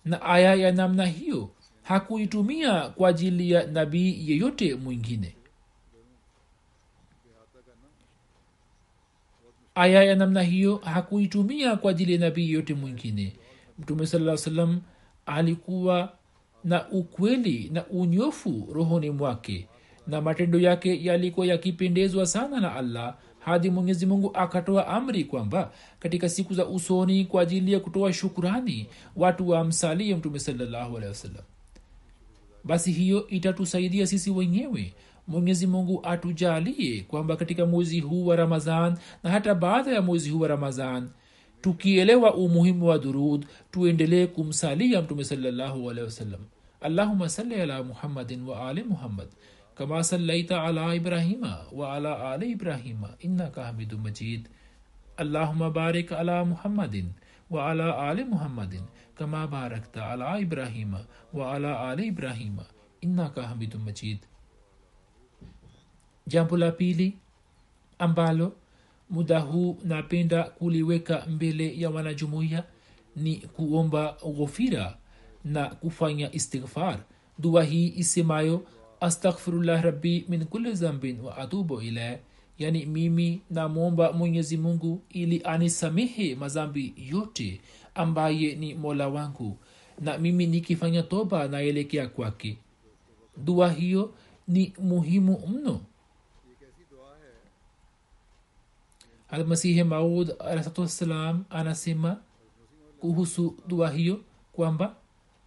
[0.04, 1.50] na aya ya namna hiyo.
[1.82, 5.36] Hakuitumia kwa ajili ya nabii yeyote mwingine.
[9.74, 13.36] Aya ya namna hiyo hakuitumia kwa ajili ya nabii yeyote mwingine.
[13.78, 14.80] Mtume saa salam
[15.26, 16.12] alikuwa
[16.64, 19.68] na ukweli na unyofu rohoni mwake
[20.06, 26.28] na matendo yake yalikuwa yakipendezwa sana na allah hadi mwenyezi mungu akatoa amri kwamba katika
[26.28, 28.86] siku za usoni kwa ajili ya kutoa shukurani
[29.16, 31.44] watu wamsalie mtume salallahu alehi wasallam.
[32.64, 34.92] Basi hiyo itatusaidia sisi wenyewe.
[35.28, 40.40] Mwenyezi mungu atujalie kwamba katika mwezi huu wa ramadhan na hata baada ya mwezi huu
[40.40, 41.08] wa ramadhan
[41.60, 45.92] tukielewa umuhimu wa durud tuendelee kumsalia mtume salallahu
[46.80, 49.28] allahuma sali ala muhammadin wa ali muhammad
[49.77, 54.47] كما صليت على إبراهيم وعلى آل إبراهيم إنك حميد مجيد
[55.19, 57.11] اللهم بارك على محمد
[57.49, 58.73] وعلى آل محمد
[59.17, 60.91] كما باركت على إبراهيم
[61.33, 62.57] وعلى آل إبراهيم
[63.01, 64.19] innaka hamidu majid
[66.27, 67.17] jambo la pili
[67.99, 68.55] ambalo
[69.09, 72.63] muda huu napenda kuliweka mbele ya wanajumuiya
[73.15, 74.97] ni kuomba ghofira
[75.43, 76.99] na kufanya istighfar
[77.37, 78.67] dua hii isemayo
[79.04, 82.18] astaghfirullah rabbi min kulli zambin wa atubu ilaih
[82.58, 87.60] yani mimi namwomba mwenyezi mungu ili anisamehe mazambi yote
[87.94, 89.58] ambaye ni mola wangu.
[90.00, 92.58] Na mimi nikifanya toba naelekea kwake.
[93.36, 94.14] Dua hiyo
[94.48, 95.80] ni muhimu mno.
[99.28, 102.16] Almasihi maud alahsatuwassalam anasema
[103.00, 104.20] kuhusu dua hiyo
[104.52, 104.96] kwamba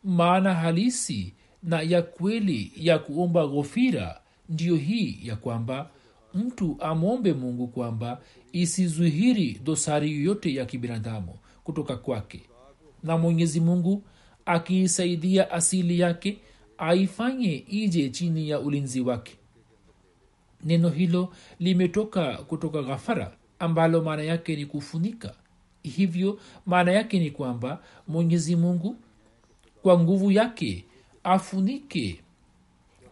[0.03, 1.34] maana halisi
[1.68, 5.89] na ya kweli ya kuomba ghofira ndiyo hii ya kwamba
[6.34, 12.41] mtu amwombe mungu kwamba isizuhiri dosari yoyote ya kibinadamu kutoka kwake.
[13.03, 14.03] Na mwenyezi mungu
[14.45, 16.38] akiisaidia asili yake
[16.78, 19.34] aifanye ije chini ya ulinzi wake.
[20.63, 25.34] Neno hilo limetoka kutoka ghafara ambalo maana yake ni kufunika.
[25.84, 28.95] Hivyo maana yake ni kwamba mwenyezi mungu
[29.82, 30.86] kwa nguvu yake
[31.28, 32.19] afunike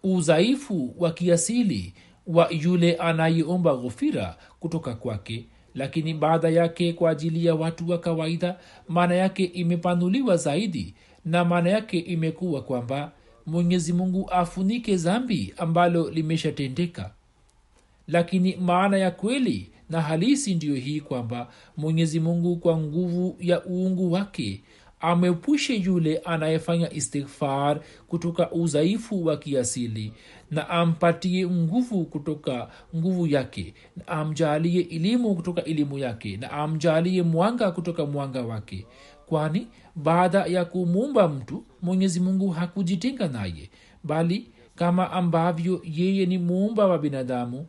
[0.04, 1.94] udhaifu wa kiasili
[2.28, 5.46] wa yule anayeomba ghufira kutoka kwake
[5.76, 10.94] lakini baada yake kwa ajili ya watu wa kawaida maana yake imepanuliwa zaidi
[11.26, 13.12] na maana yake imekuwa kwamba
[13.46, 17.12] mwenyezi mungu afunike zambi ambalo limeshatendeka.
[18.08, 21.48] Lakini maana ya kweli na halisi ndiyo hii kwamba
[21.78, 24.62] mwenyezi mungu kwa nguvu ya uungu wake
[25.00, 30.14] amepushe yule anayefanya istighfar kutoka udhaifu wa kiasili
[30.52, 37.72] na ampatie nguvu kutoka nguvu yake na amjalie elimu kutoka elimu yake na amjalie mwanga
[37.72, 38.86] kutoka mwanga wake.
[39.26, 43.70] Kwani baada ya kumuumba mtu mwenyezi mungu hakujitenga naye
[44.04, 47.66] bali kama ambavyo yeye ni muumba wa binadamu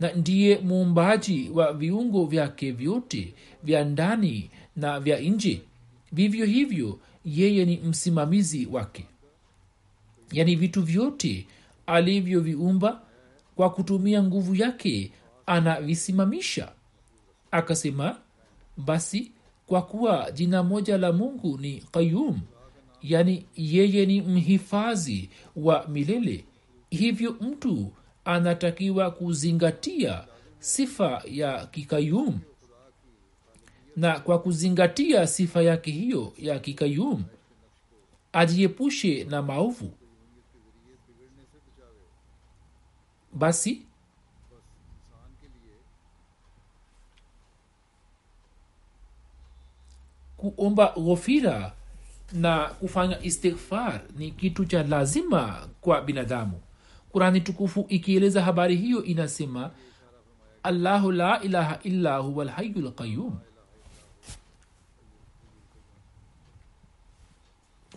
[0.00, 5.60] na ndiye muumbaji wa viungo vyake vyote vya ndani na vya nje
[6.12, 9.06] vivyo hivyo yeye ni msimamizi wake.
[10.32, 11.46] Yaani vitu vyote
[11.86, 13.02] alivyoviumba
[13.56, 15.12] kwa kutumia nguvu yake
[15.46, 16.72] anavisimamisha.
[17.50, 18.16] Akasema
[18.76, 19.32] basi
[19.66, 22.40] kwa kuwa jina moja la mungu ni qayum
[23.02, 26.44] yaani yeye ni mhifadhi wa milele
[26.90, 27.92] hivyo mtu
[28.24, 30.24] anatakiwa kuzingatia
[30.58, 32.38] sifa ya kikayum
[33.96, 37.24] na kwa kuzingatia sifa yake hiyo ya kikayum
[38.32, 39.90] ajiepushe na maovu.
[43.32, 43.86] Basi
[50.36, 51.72] kuomba ghofira
[52.32, 56.60] na kufanya istighfar ni kitu cha lazima kwa binadamu.
[57.12, 59.70] Kurani tukufu ikieleza habari hiyo inasema
[60.62, 63.38] allahu la ilaha illa huwa lhayu lqayum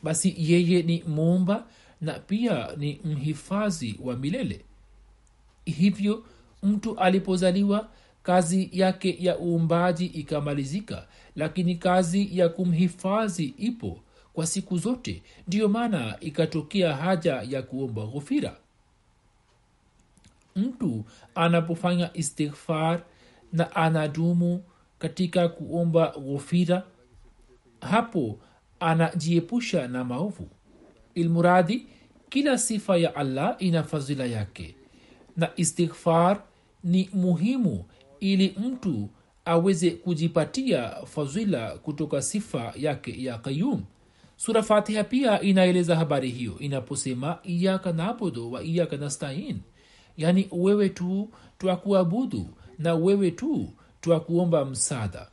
[0.04, 1.66] basi yeye ni muumba
[2.02, 4.66] na pia ni mhifadhi wa milele.
[5.66, 6.24] Hivyo
[6.64, 7.90] mtu alipozaliwa
[8.24, 14.00] kazi yake ya uumbaji ikamalizika lakini kazi ya kumhifadhi ipo
[14.34, 15.22] kwa siku zote.
[15.48, 18.58] Ndiyo maana ikatokea haja ya kuomba ghufira
[20.56, 23.02] mtu anapofanya istighfar
[23.54, 24.64] na anadumu
[25.00, 26.84] katika kuomba ghufira
[27.82, 28.40] hapo
[28.80, 30.48] anajiepusha na maovu.
[31.16, 31.88] Ilmuradhi
[32.30, 34.76] kila sifa ya allah ina fadhila yake.
[35.38, 36.44] Na istighfar
[36.84, 37.86] ni muhimu
[38.20, 39.10] ili mtu
[39.46, 43.84] aweze kujipatia fadhila kutoka sifa yake ya qayum
[44.36, 46.60] sura fatiha pia inaeleza habari hiyo.
[46.60, 49.60] Inaposema iyaka nabudu wa iyaka nastain.
[50.18, 52.48] Yaani wewe tu twakuabudu
[52.80, 53.70] na wewe tu
[54.02, 55.28] twakuomba msaada.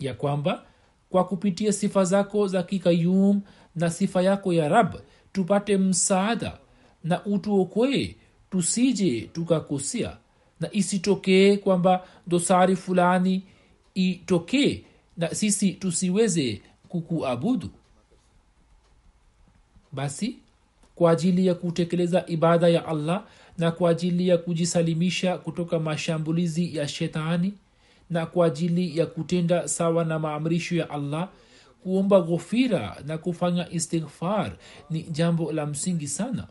[0.00, 0.64] Ya kwamba
[1.12, 3.40] kwa kupitia sifa zako za kikayum
[3.76, 4.94] na sifa yako ya rab
[5.32, 6.58] tupate msaada
[7.04, 8.16] na utuokoe
[8.50, 10.16] tusije tukakosea.
[10.60, 13.42] Na isitokee kwamba dosari fulani
[13.94, 14.84] itokee
[15.16, 17.70] na sisi tusiweze kukuabudu.
[19.92, 20.36] Basi
[20.94, 23.24] kwa ajili ya kutekeleza ibada ya allah
[23.58, 27.54] na kwa ajili ya kujisalimisha kutoka mashambulizi ya shetani
[28.12, 31.28] na kwa ajili ya kutenda sawa na maamrisho ya allah
[31.82, 34.56] kuomba ghofira na kufanya istighfar
[34.90, 36.46] ni jambo la msingi sana.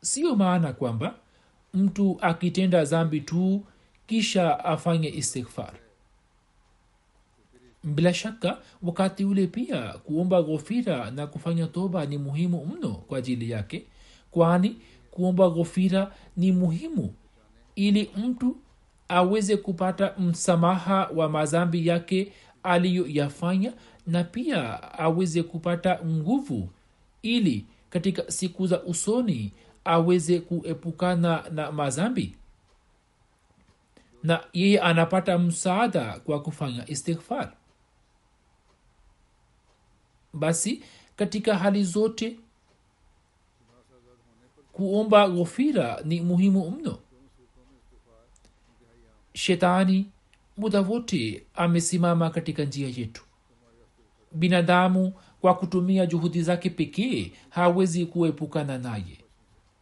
[0.00, 1.14] Siyo maana kwamba
[1.74, 3.64] mtu akitenda zambi tu
[4.06, 5.72] kisha afanye istighfar.
[7.84, 13.50] Bila shaka wakati ule pia kuomba ghofira na kufanya toba ni muhimu mno kwa ajili
[13.50, 13.86] yake
[14.30, 14.76] kwani
[15.10, 17.14] kuomba ghofira ni muhimu
[17.74, 18.56] ili mtu
[19.08, 22.32] aweze kupata msamaha wa madhambi yake
[22.62, 23.72] aliyoyafanya
[24.06, 26.68] na pia aweze kupata nguvu
[27.22, 29.52] ili katika siku za usoni
[29.84, 32.36] aweze kuepukana na madhambi.
[34.22, 37.52] Na yeye anapata msaada kwa kufanya istighfar.
[40.32, 40.82] Basi
[41.16, 42.36] katika hali zote
[44.72, 46.98] kuomba ghofira ni muhimu mno
[49.36, 50.06] shetani
[50.56, 53.22] muda wote amesimama katika njia yetu.
[54.32, 59.18] Binadamu kwa kutumia juhudi zake pekee hawezi kuepukana naye.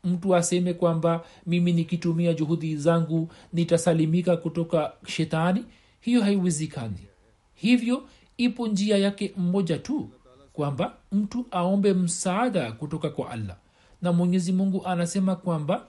[0.04, 5.64] Mtu aseme kwamba mimi nikitumia juhudi zangu nitasalimika kutoka shetani
[6.00, 6.98] hiyo haiwezekani.
[7.54, 8.02] Hivyo
[8.36, 10.10] ipo njia yake mmoja tu
[10.52, 13.56] kwamba mtu aombe msaada kutoka kwa allah.
[14.02, 15.86] Na mwenyezi mungu anasema kwamba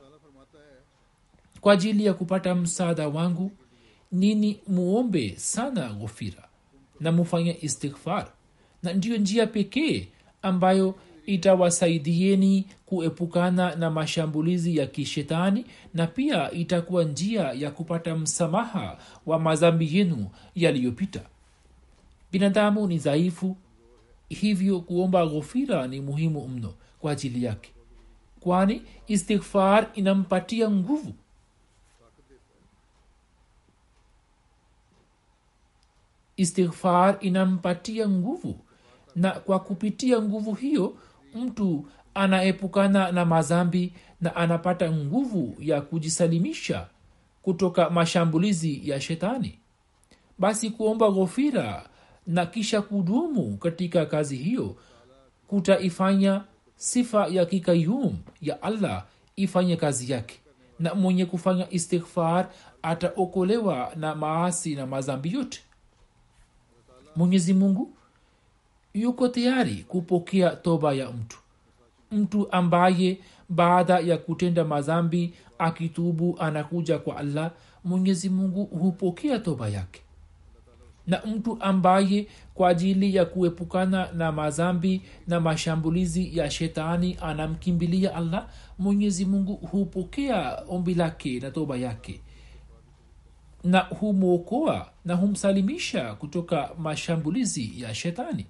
[1.65, 3.51] kwa ajili ya kupata msaada wangu
[4.11, 6.47] nini muombe sana ghofira
[6.99, 8.27] na mufanye istighfar?
[8.83, 10.07] Na ndiyo njia pekee
[10.41, 10.95] ambayo
[11.25, 19.97] itawasaidieni kuepukana na mashambulizi ya kishetani na pia itakuwa njia ya kupata msamaha wa madhambi
[19.97, 21.21] yenu yaliyopita.
[22.31, 23.57] Binadamu ni dhaifu
[24.29, 27.69] hivyo kuomba ghofira ni muhimu mno kwa ajili yake.
[28.39, 31.13] Kwani istighfar inampatia nguvu
[36.37, 38.59] istighfar inampatia nguvu.
[39.15, 40.97] Na kwa kupitia nguvu hiyo
[41.35, 46.87] mtu anaepukana na mazambi na anapata nguvu ya kujisalimisha
[47.41, 49.59] kutoka mashambulizi ya shetani.
[50.39, 51.89] Basi kuomba ghofira
[52.27, 54.75] na kisha kudumu katika kazi hiyo
[55.47, 56.41] kutaifanya
[56.75, 59.05] sifa ya kikayum ya allah
[59.35, 60.39] ifanye kazi yake.
[60.79, 62.49] Na mwenye kufanya istighfar
[62.81, 65.61] ataokolewa na maasi na mazambi yote
[67.15, 67.93] mwenyezi mungu
[68.93, 71.37] yuko tayari kupokea toba ya mtu.
[72.11, 73.17] Mtu ambaye
[73.49, 77.51] baada ya kutenda madhambi akitubu anakuja kwa allah
[77.83, 80.01] mwenyezi mungu hupokea toba yake.
[81.07, 88.47] Na mtu ambaye kwa ajili ya kuepukana na madhambi na mashambulizi ya shetani anamkimbilia allah
[88.79, 92.21] mwenyezi mungu hupokea ombi lake na toba yake
[93.65, 98.45] na humwokoa na humsalimisha kutoka mashambulizi ya shetani.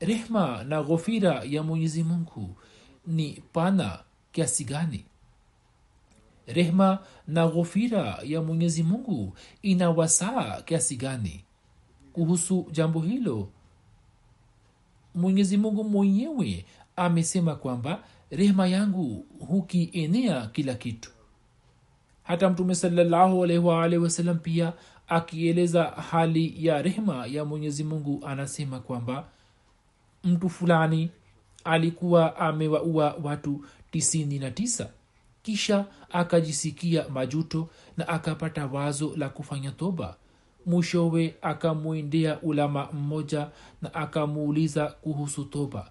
[0.00, 2.56] Rehma na ghofira ya mwenyezi mungu
[3.06, 3.98] ni pana
[4.32, 5.04] kiasi gani?
[6.46, 11.44] Rehma na ghofira ya mwenyezi mungu ina wasaa kiasi gani?
[12.12, 13.48] Kuhusu jambo hilo
[15.14, 16.64] mwenyezi mungu mwenyewe
[16.96, 21.10] amesema kwamba rehma yangu hukienea kila kitu
[22.24, 24.72] hata mtume salallahu alaihi pia
[25.08, 29.24] akieleza hali ya rehma ya mwenyezi mungu anasema kwamba
[30.24, 31.10] mtu fulani
[31.64, 34.90] alikuwa amewaua watu tisini na tisa
[35.42, 40.16] kisha akajisikia majuto na akapata wazo la kufanya toba.
[40.66, 43.48] Mwishowe akamwendea ulama mmoja
[43.82, 45.90] na akamuuliza kuhusu toba.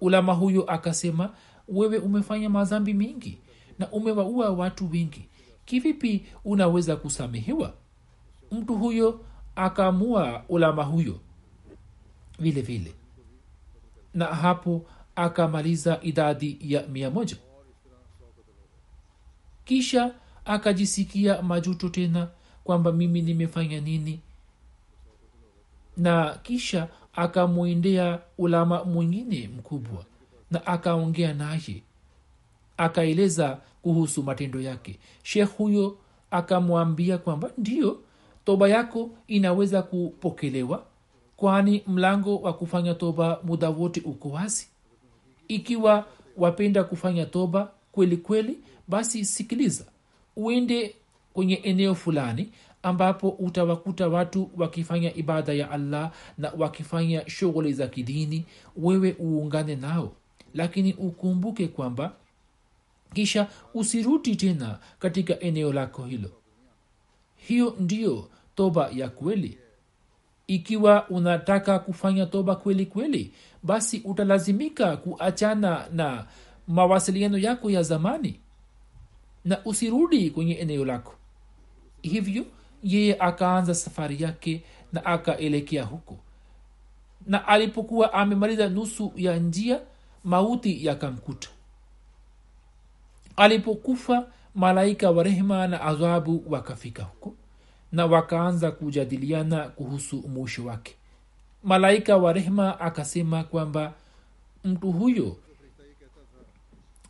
[0.00, 1.30] Ulama huyo akasema
[1.68, 3.38] wewe umefanya madhambi mengi
[3.78, 5.28] na umewaua watu wengi
[5.70, 7.74] kivipi unaweza kusamehewa?
[8.52, 9.20] Mtu huyo
[9.56, 11.20] akamua ulama huyo
[12.38, 12.94] vile vile.
[14.14, 17.36] Na hapo akamaliza idadi ya mia moja.
[19.64, 20.14] Kisha
[20.44, 22.28] akajisikia majuto tena
[22.64, 24.20] kwamba mimi nimefanya nini.
[25.96, 30.04] Na kisha akamwendea ulama mwingine mkubwa
[30.50, 31.82] na akaongea naye.
[32.76, 34.98] Akaeleza kuhusu matendo yake.
[35.22, 35.96] Shekh huyo
[36.30, 38.00] akamwambia kwamba ndiyo
[38.44, 40.84] toba yako inaweza kupokelewa
[41.36, 44.68] kwani mlango wa kufanya toba muda wote uko wazi.
[45.48, 46.06] Ikiwa
[46.36, 48.58] wapenda kufanya toba kweli kweli
[48.88, 49.84] basi sikiliza
[50.36, 50.94] uende
[51.32, 52.52] kwenye eneo fulani
[52.82, 58.44] ambapo utawakuta watu wakifanya ibada ya allah na wakifanya shughuli za kidini
[58.76, 60.12] wewe uungane nao.
[60.54, 62.12] Lakini ukumbuke kwamba
[63.14, 66.30] kisha usirudi tena katika eneo lako hilo.
[67.36, 69.58] Hiyo ndiyo toba ya kweli.
[70.46, 73.32] Ikiwa unataka kufanya toba kweli kweli
[73.62, 76.26] basi utalazimika kuachana na
[76.68, 78.40] mawasiliano yako ya zamani
[79.44, 81.14] na usirudi kwenye eneo lako.
[82.02, 82.44] Hivyo
[82.82, 86.18] yeye akaanza safari yake na akaelekea huko.
[87.26, 89.80] Na alipokuwa amemaliza nusu ya njia
[90.24, 91.48] mauti yakamkuta
[93.36, 97.34] alipokufa malaika wa rehma na adhabu wakafika huko
[97.92, 100.94] na wakaanza kujadiliana kuhusu mwisho wake.
[101.64, 103.92] Malaika wa rehma akasema kwamba
[104.64, 105.36] mtu huyo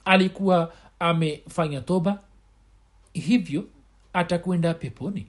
[0.04, 2.18] alikuwa amefanya toba
[3.12, 3.64] hivyo
[4.12, 5.26] atakwenda peponi.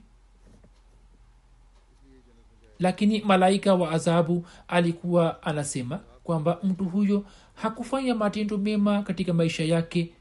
[2.78, 7.24] Lakini malaika wa adhabu alikuwa anasema kwamba mtu huyo
[7.54, 10.12] hakufanya matendo mema katika maisha yake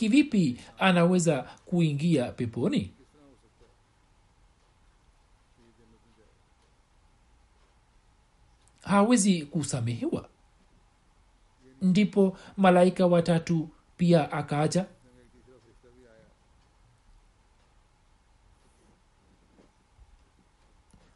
[0.00, 2.92] kivipi anaweza kuingia peponi?
[8.82, 10.28] Hawezi kusamehewa.
[11.82, 14.86] Ndipo malaika watatu pia akaja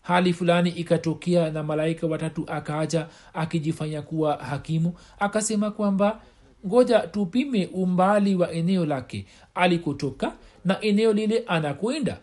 [0.03, 4.95] hali fulani ikatokea na malaika watatu akaja akijifanya kuwa hakimu.
[5.19, 6.21] Akasema kwamba
[6.67, 9.27] ngoja tupime umbali wa eneo lake.
[9.55, 10.33] Alikotoka
[10.65, 12.19] na eneo lile anakwenda.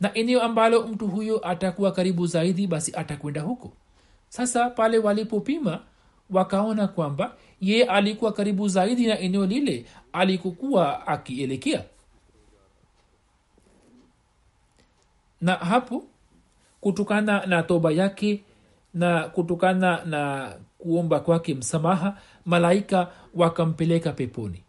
[0.00, 3.72] Na eneo ambalo mtu huyo atakuwa karibu zaidi basi atakwenda huko.
[4.28, 5.80] Sasa pale walipopima
[6.30, 11.84] wakaona kwamba ye alikuwa karibu zaidi na eneo lile alikokuwa akielekea.
[15.40, 16.04] Na hapo
[16.80, 18.44] kutokana na toba yake
[18.94, 24.60] na kutokana na kuomba kwake msamaha malaika wakampeleka peponi.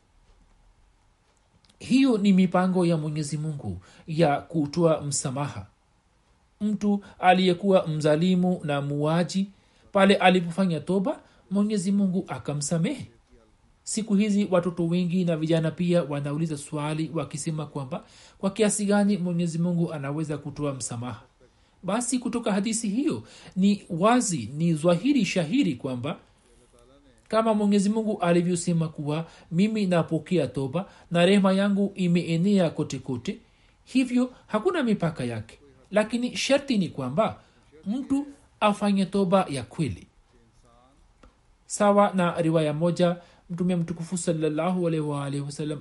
[1.79, 5.65] Hiyo ni mipango ya mwenyezi mungu ya kutoa msamaha.
[6.61, 9.47] Mtu aliyekuwa mzalimu na muaji
[9.91, 11.19] pale alipofanya toba
[11.51, 13.07] mwenyezi mungu akamsamehe.
[13.83, 18.03] Siku hizi watoto wengi na vijana pia wanauliza swali wakisema kwamba
[18.37, 21.21] kwa kiasi gani mwenyezi mungu anaweza kutoa msamaha.
[21.83, 23.23] Basi kutoka hadisi hiyo
[23.55, 26.17] ni wazi ni zwahiri shahiri kwamba
[27.27, 33.39] kama mwenyezi mungu alivyosema kuwa mimi napokea toba na rehema yangu imeenea kote kote
[33.85, 35.59] hivyo hakuna mipaka yake.
[35.91, 37.39] Lakini sharti ni kwamba
[37.85, 38.27] mtu
[38.59, 40.07] afanye toba ya kweli.
[41.65, 43.17] Sawa na riwaya moja
[43.49, 44.89] mtume mtukufu salallahu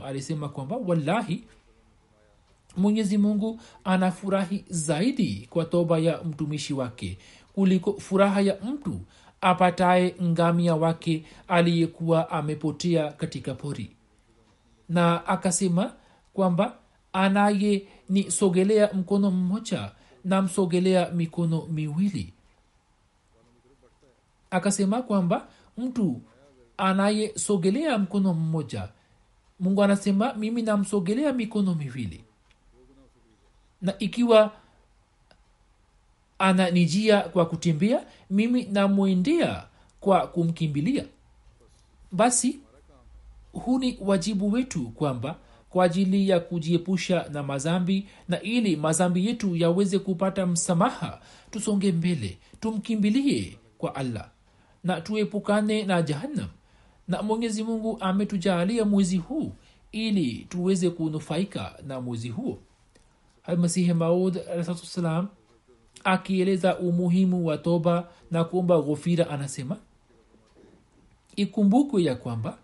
[0.04, 1.44] alisema kwamba wallahi
[2.76, 7.18] mwenyezi mungu anafurahi zaidi kwa toba ya mtumishi wake
[7.54, 9.00] kuliko furaha ya mtu
[9.44, 13.96] apataye ngamia wake aliyekuwa amepotea katika pori.
[14.88, 15.92] Na akasema
[16.34, 16.76] kwamba
[17.12, 19.90] anaye ni sogelea mkono mmoja
[20.24, 22.32] namsogelea mikono miwili.
[24.50, 26.20] Akasema kwamba mtu
[26.76, 28.88] anayesogelea mkono mmoja
[29.60, 32.24] mungu anasema mimi namsogelea mikono miwili.
[33.82, 34.52] Na ikiwa
[36.38, 39.66] ananijia kwa kutembea mimi namwendea
[40.00, 41.04] kwa kumkimbilia.
[42.12, 42.58] Basi
[43.52, 45.36] huu ni wajibu wetu kwamba
[45.70, 51.20] kwa ajili ya kujiepusha na mazambi na ili mazambi yetu yaweze kupata msamaha
[51.50, 54.28] tusonge mbele tumkimbilie kwa allah
[54.84, 56.48] na tuepukane na jahannam.
[57.08, 59.52] Na mwenyezi mungu ametujaalia mwezi huu
[59.92, 62.58] ili tuweze kunufaika na mwezi huo.
[63.44, 65.28] Almasihi maud alahsalam
[66.04, 69.76] akieleza umuhimu wa toba na kuomba ghofira anasema
[71.36, 72.58] ikumbukwe ya kwamba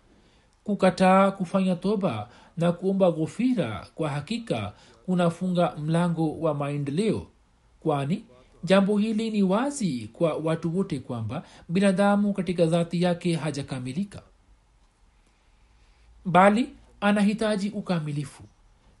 [0.63, 4.73] kukataa kufanya toba na kuomba ghofira kwa hakika
[5.05, 7.27] kunafunga mlango wa maendeleo
[7.79, 8.23] kwani
[8.63, 14.21] jambo hili ni wazi kwa watu wote kwamba binadamu katika dhati yake hajakamilika
[16.25, 16.69] bali
[17.01, 18.43] anahitaji ukamilifu.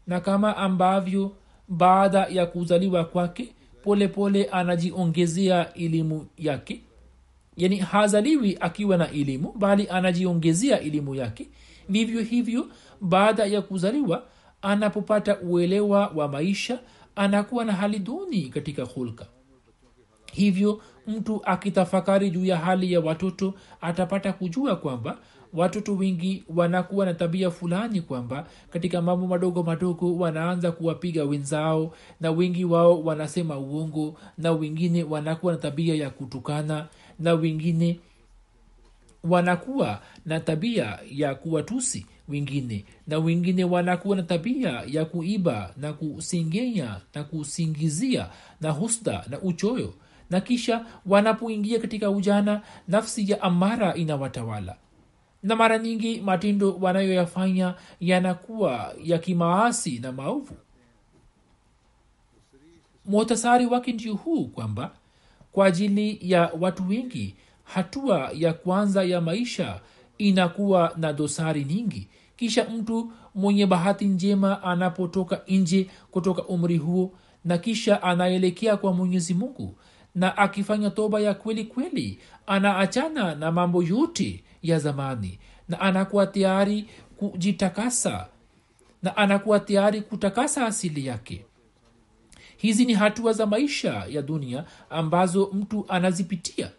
[0.07, 1.35] Na kama ambavyo
[1.67, 6.81] baada ya kuzaliwa kwake polepole anajiongezea elimu yake.
[7.57, 11.47] Yani hazaliwi akiwa na elimu bali anajiongezea elimu yake.
[11.89, 12.67] Vivyo hivyo
[13.01, 14.23] baada ya kuzaliwa
[14.61, 16.79] anapopata uelewa wa maisha
[17.15, 19.25] anakuwa na hali duni katika hulka.
[20.33, 25.17] Hivyo mtu akitafakari juu ya hali ya watoto atapata kujua kwamba
[25.53, 32.31] watoto wengi wanakuwa na tabia fulani kwamba katika mambo madogo madogo wanaanza kuwapiga wenzao na
[32.31, 36.87] wengi wao wanasema uongo na wengine wanakuwa na tabia ya kutukana
[37.19, 37.99] na wengine
[39.23, 47.01] wanakuwa na tabia ya kuwatusi wengine na wengine wanakuwa na tabia ya kuiba na kusingenya
[47.15, 48.29] na kusingizia
[48.61, 49.93] na husda na uchoyo.
[50.29, 54.75] Na kisha wanapoingia katika ujana nafsi ya amara inawatawala
[55.43, 60.53] na mara nyingi matindo wanayoyafanya yanakuwa ya kimaasi na maovu.
[63.05, 64.91] Muhtasari wake ndio huu kwamba
[65.51, 69.79] kwa ajili ya watu wengi hatua ya kwanza ya maisha
[70.17, 72.07] inakuwa na dosari nyingi.
[72.37, 77.11] Kisha mtu mwenye bahati njema anapotoka nje kutoka umri huo
[77.45, 79.75] na kisha anaelekea kwa mwenyezi mungu
[80.15, 85.39] na akifanya toba ya kweli kweli anaachana na mambo yote ya zamani.
[85.69, 88.27] Na anakuwa tayari kujitakasa.
[89.03, 91.45] Na anakuwa tayari kutakasa asili yake.
[92.57, 96.71] Hizi ni hatua za maisha ya dunia ambazo mtu anazipitia.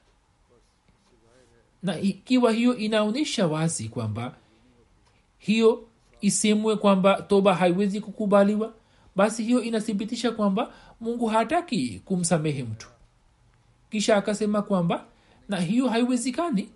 [1.83, 4.35] Na ikiwa hiyo inaonyesha wazi kwamba
[5.39, 5.85] hiyo
[6.21, 8.73] isemwe kwamba toba haiwezi kukubaliwa
[9.17, 12.89] basi hiyo inathibitisha kwamba mungu hataki kumsamehe mtu.
[13.91, 15.05] Kisha akasema kwamba
[15.49, 16.69] na hiyo haiwezekani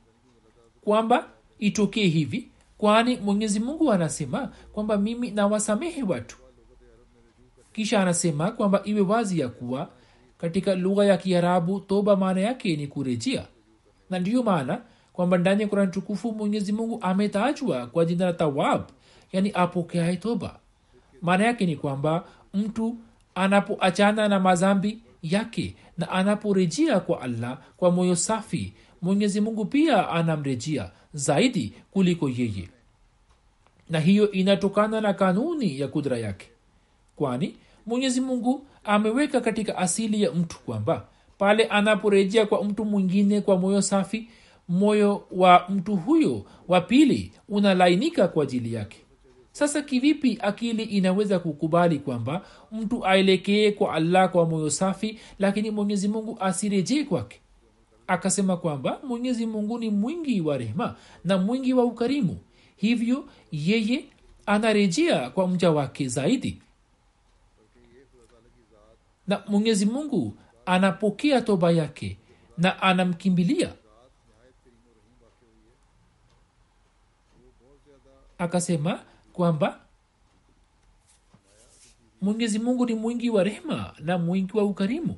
[0.86, 1.26] kwamba
[1.58, 6.36] itokee hivi kwani mwenyezi mungu anasema kwamba mimi nawasamehe watu.
[7.72, 9.88] Kisha anasema kwamba iwe wazi ya kuwa
[10.38, 13.44] katika lugha ya kiarabu toba maana yake ni kurejea.
[14.10, 14.80] Na ndiyo maana
[15.12, 18.82] kwamba ndani ya kurani tukufu mwenyezi mungu ametajwa kwa jina la tawab
[19.32, 20.58] yani apokeae toba.
[21.22, 22.24] Maana yake ni kwamba
[22.54, 22.96] mtu
[23.34, 28.72] anapoachana na mazambi yake na anaporejea kwa allah kwa moyo safi
[29.06, 32.68] mwenyezi mungu pia anamrejea zaidi kuliko yeye.
[33.90, 36.46] Na hiyo inatokana na kanuni ya kudra yake.
[37.16, 37.54] Kwani
[37.86, 41.06] mwenyezi mungu ameweka katika asili ya mtu kwamba
[41.38, 44.28] pale anaporejea kwa mtu mwingine kwa moyo safi
[44.68, 48.98] moyo wa mtu huyo wa pili unalainika kwa ajili yake.
[49.52, 52.42] Sasa kivipi akili inaweza kukubali kwamba
[52.72, 57.40] mtu aelekee kwa allah kwa moyo safi lakini mwenyezi mungu asirejee kwake
[58.06, 62.38] akasema kwamba mwenyezi mungu ni mwingi wa rehema na mwingi wa ukarimu.
[62.76, 64.04] Hivyo yeye
[64.46, 66.62] anarejea kwa mja wake zaidi.
[69.26, 70.36] Na mwenyezi mungu
[70.66, 72.18] anapokea toba yake
[72.58, 73.72] na anamkimbilia.
[78.38, 79.00] Akasema
[79.32, 79.80] kwamba
[82.20, 85.16] mwenyezi mungu ni mwingi wa rehema na mwingi wa ukarimu.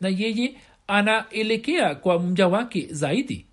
[0.00, 3.46] Na yeye anaelekea kwa mja wake zaidi.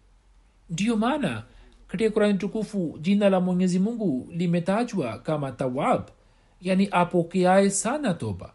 [0.69, 1.43] Ndiyo maana
[1.87, 6.07] katika kurani tukufu jina la mwenyezi mungu limetajwa kama tawab
[6.61, 8.53] yani apokeaye sana toba.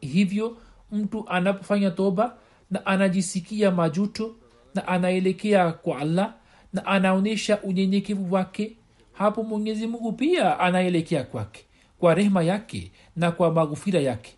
[0.00, 0.56] Hivyo
[0.92, 2.36] mtu anapofanya toba
[2.70, 4.36] na anajisikia majuto
[4.74, 6.34] na anaelekea kwa allah
[6.72, 8.76] na anaonyesha unyenyekevu wake
[9.12, 11.64] hapo mwenyezi mungu pia anaelekea kwake
[11.98, 14.35] kwa rehema yake na kwa maghufira yake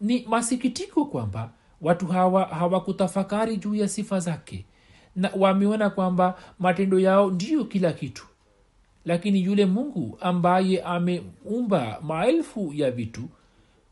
[0.00, 4.64] ni masikitiko kwamba watu hawa hawakutafakari juu ya sifa zake
[5.16, 8.26] na wameona kwamba matendo yao ndiyo kila kitu.
[9.04, 13.22] Lakini yule mungu ambaye ameumba maelfu ya vitu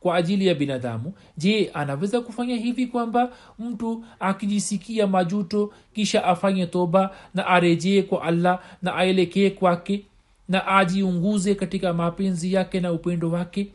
[0.01, 7.11] kwa ajili ya binadamu je anaweza kufanya hivi kwamba mtu akijisikia majuto kisha afanye toba
[7.35, 10.05] na arejee kwa allah na aelekee kwake
[10.49, 13.69] na ajiunguze katika mapenzi yake na upendo wake?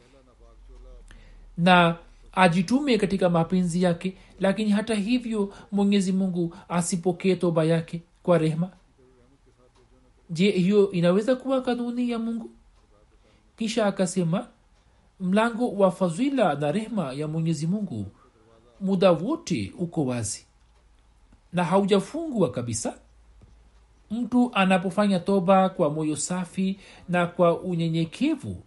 [1.57, 1.95] Na
[2.31, 8.69] ajitume katika mapenzi yake lakini hata hivyo mwenyezi mungu asipokee toba yake kwa rehma
[10.31, 12.49] je hiyo inaweza kuwa kanuni ya mungu?
[13.57, 14.47] Kisha akasema
[15.19, 18.05] mlango wa fadhila na rehma ya mwenyezi mungu
[18.81, 20.45] muda wote uko wazi
[21.53, 22.97] na haujafungwa kabisa.
[24.11, 26.79] Mtu anapofanya toba kwa moyo safi
[27.09, 28.63] na kwa unyenyekevu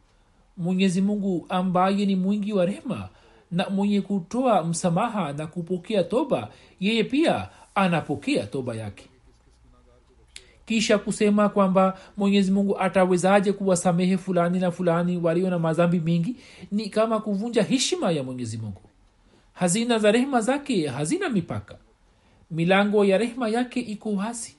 [0.56, 3.08] mwenyezi mungu ambaye ni mwingi wa rehma
[3.54, 6.48] na mwenye kutoa msamaha na kupokea toba
[6.80, 9.04] yeye pia anapokea toba yake.
[10.66, 16.36] Kisha kusema kwamba mwenyezi mungu atawezaje kuwasamehe fulani na fulani walio na madhambi mengi
[16.72, 18.80] ni kama kuvunja heshima ya mwenyezi mungu.
[19.52, 21.76] Hazina za rehema zake hazina mipaka.
[22.50, 24.56] Milango ya rehema yake iko wazi.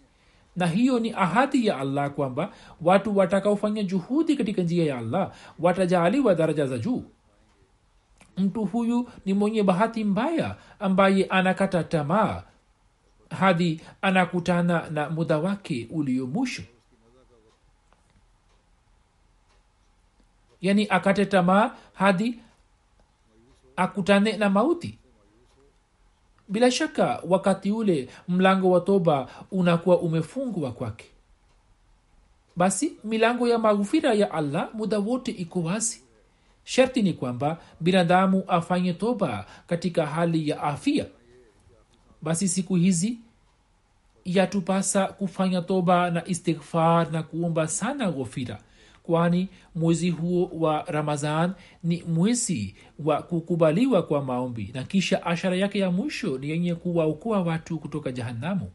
[0.56, 6.36] Na hiyo ni ahadi ya allah kwamba watu watakaofanya juhudi katika njia ya allah watajaaliwa
[6.36, 7.04] daraja za juu
[8.38, 12.44] mtu huyu ni mwenye bahati mbaya ambaye anakata tamaa.
[13.30, 16.64] Hadi anakutana na muda wake ulio mwisho.
[20.62, 22.40] Yani akate tamaa hadi
[23.76, 25.00] akutane na mauti.
[26.48, 31.06] Bila shaka wakati ule mlango wa toba unakuwa umefungwa kwake.
[32.56, 36.02] Basi milango ya maghufira ya allah muda wote iko wazi
[36.66, 41.06] sharti ni kwamba binadamu afanye toba katika hali ya afya
[42.22, 43.18] basi siku hizi
[44.26, 48.60] yatupasa kufanya toba na istighfar na kuomba sana ghofira
[49.04, 51.54] kwani mwezi huo wa ramazan
[51.84, 54.72] ni mwezi wa kukubaliwa kwa maombi.
[54.74, 58.72] Na kisha ashara yake ya mwisho ni yenye kuwaokoa watu kutoka jahanamu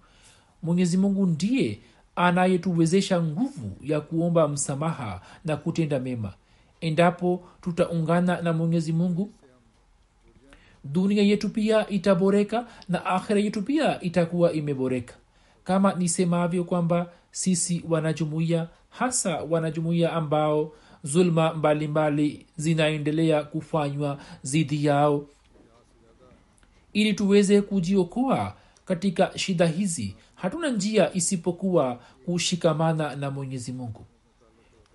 [0.63, 1.79] mwenyezi mungu ndiye
[2.17, 6.33] anayetuwezesha nguvu ya kuomba msamaha na kutenda mema
[6.81, 9.31] endapo tutaungana na mwenyezi mungu.
[10.85, 15.15] Dunia yetu pia itaboreka na akhira yetu pia itakuwa imeboreka.
[15.65, 20.73] Kama nisemavyo kwamba sisi wanajumuiya hasa wanajumuiya ambao
[21.03, 25.27] zulma mbalimbali zinaendelea kufanywa dhidi yao.
[26.93, 28.55] Ili tuweze kujiokoa
[28.85, 34.05] katika shida hizi hatuna njia isipokuwa kushikamana na mwenyezi mungu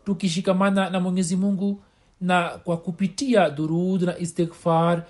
[0.05, 1.81] tukishikamana na mwenyezi mungu
[2.21, 5.03] na kwa kupitia dhurud na istighfar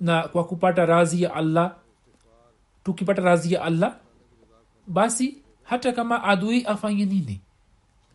[0.00, 1.74] na kwa kupata razi ya allah
[2.84, 3.96] tukipata razi ya allah
[4.86, 7.40] basi hata kama adui afanye nini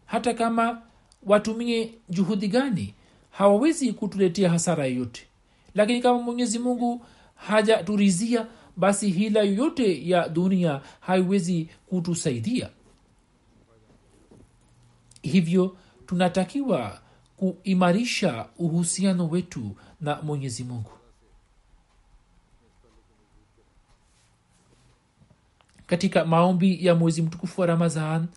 [0.05, 0.82] hata kama
[1.24, 2.93] watumie juhudi gani
[3.32, 5.28] hawawezi kutuletea hasara yoyote.
[5.76, 7.05] Lakini kama mwenyezi mungu
[7.36, 8.47] hajaturizia
[8.78, 12.70] basi hila yoyote ya dunia haiwezi kutusaidia.
[15.22, 16.99] Hivyo tunatakiwa
[17.38, 20.91] kuimarisha uhusiano wetu na mwenyezi mungu.
[25.88, 28.28] Katika maombi ya mwezi mtukufu wa ramadhan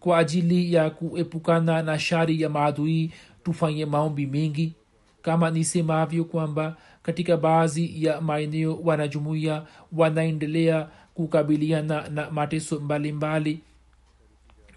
[0.00, 3.12] kwa ajili ya kuepukana na shari ya maadui
[3.44, 4.72] tufanye maombi mengi.
[5.22, 9.62] Kama nisemavyo kwamba katika baadhi ya maeneo wanajumuia
[9.92, 13.60] wanaendelea kukabiliana na mateso mbalimbali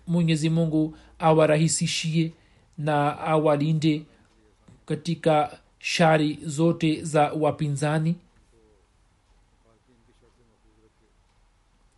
[0.08, 2.32] mwenyezi mungu awarahisishie
[2.78, 4.02] na awalinde
[4.86, 8.16] katika shari zote za wapinzani.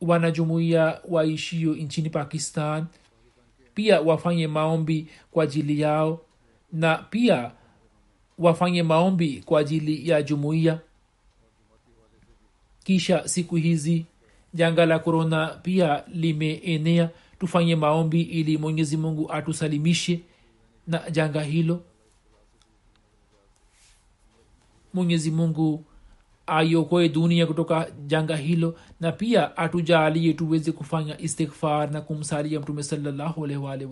[0.02, 2.86] Wanajumuia waishio nchini pakistan
[3.74, 6.22] pia wafanye maombi kwa ajili yao
[6.74, 7.52] na pia
[8.38, 10.80] wafanye maombi kwa ajili ya jumuiya
[12.84, 14.06] kisha siku hizi
[14.54, 17.10] janga la korona pia limeenea
[17.40, 20.20] tufanye maombi ili mwenyezi mungu atusalimishe
[20.88, 21.82] na janga hilo.
[24.94, 25.84] Mwenyezi mungu
[26.48, 33.42] aiokoe dunia kutoka janga hilo na pia atujaalie tuweze kufanya istighfar na kumsalia mtume salallahu
[33.42, 33.92] wasalam waalihi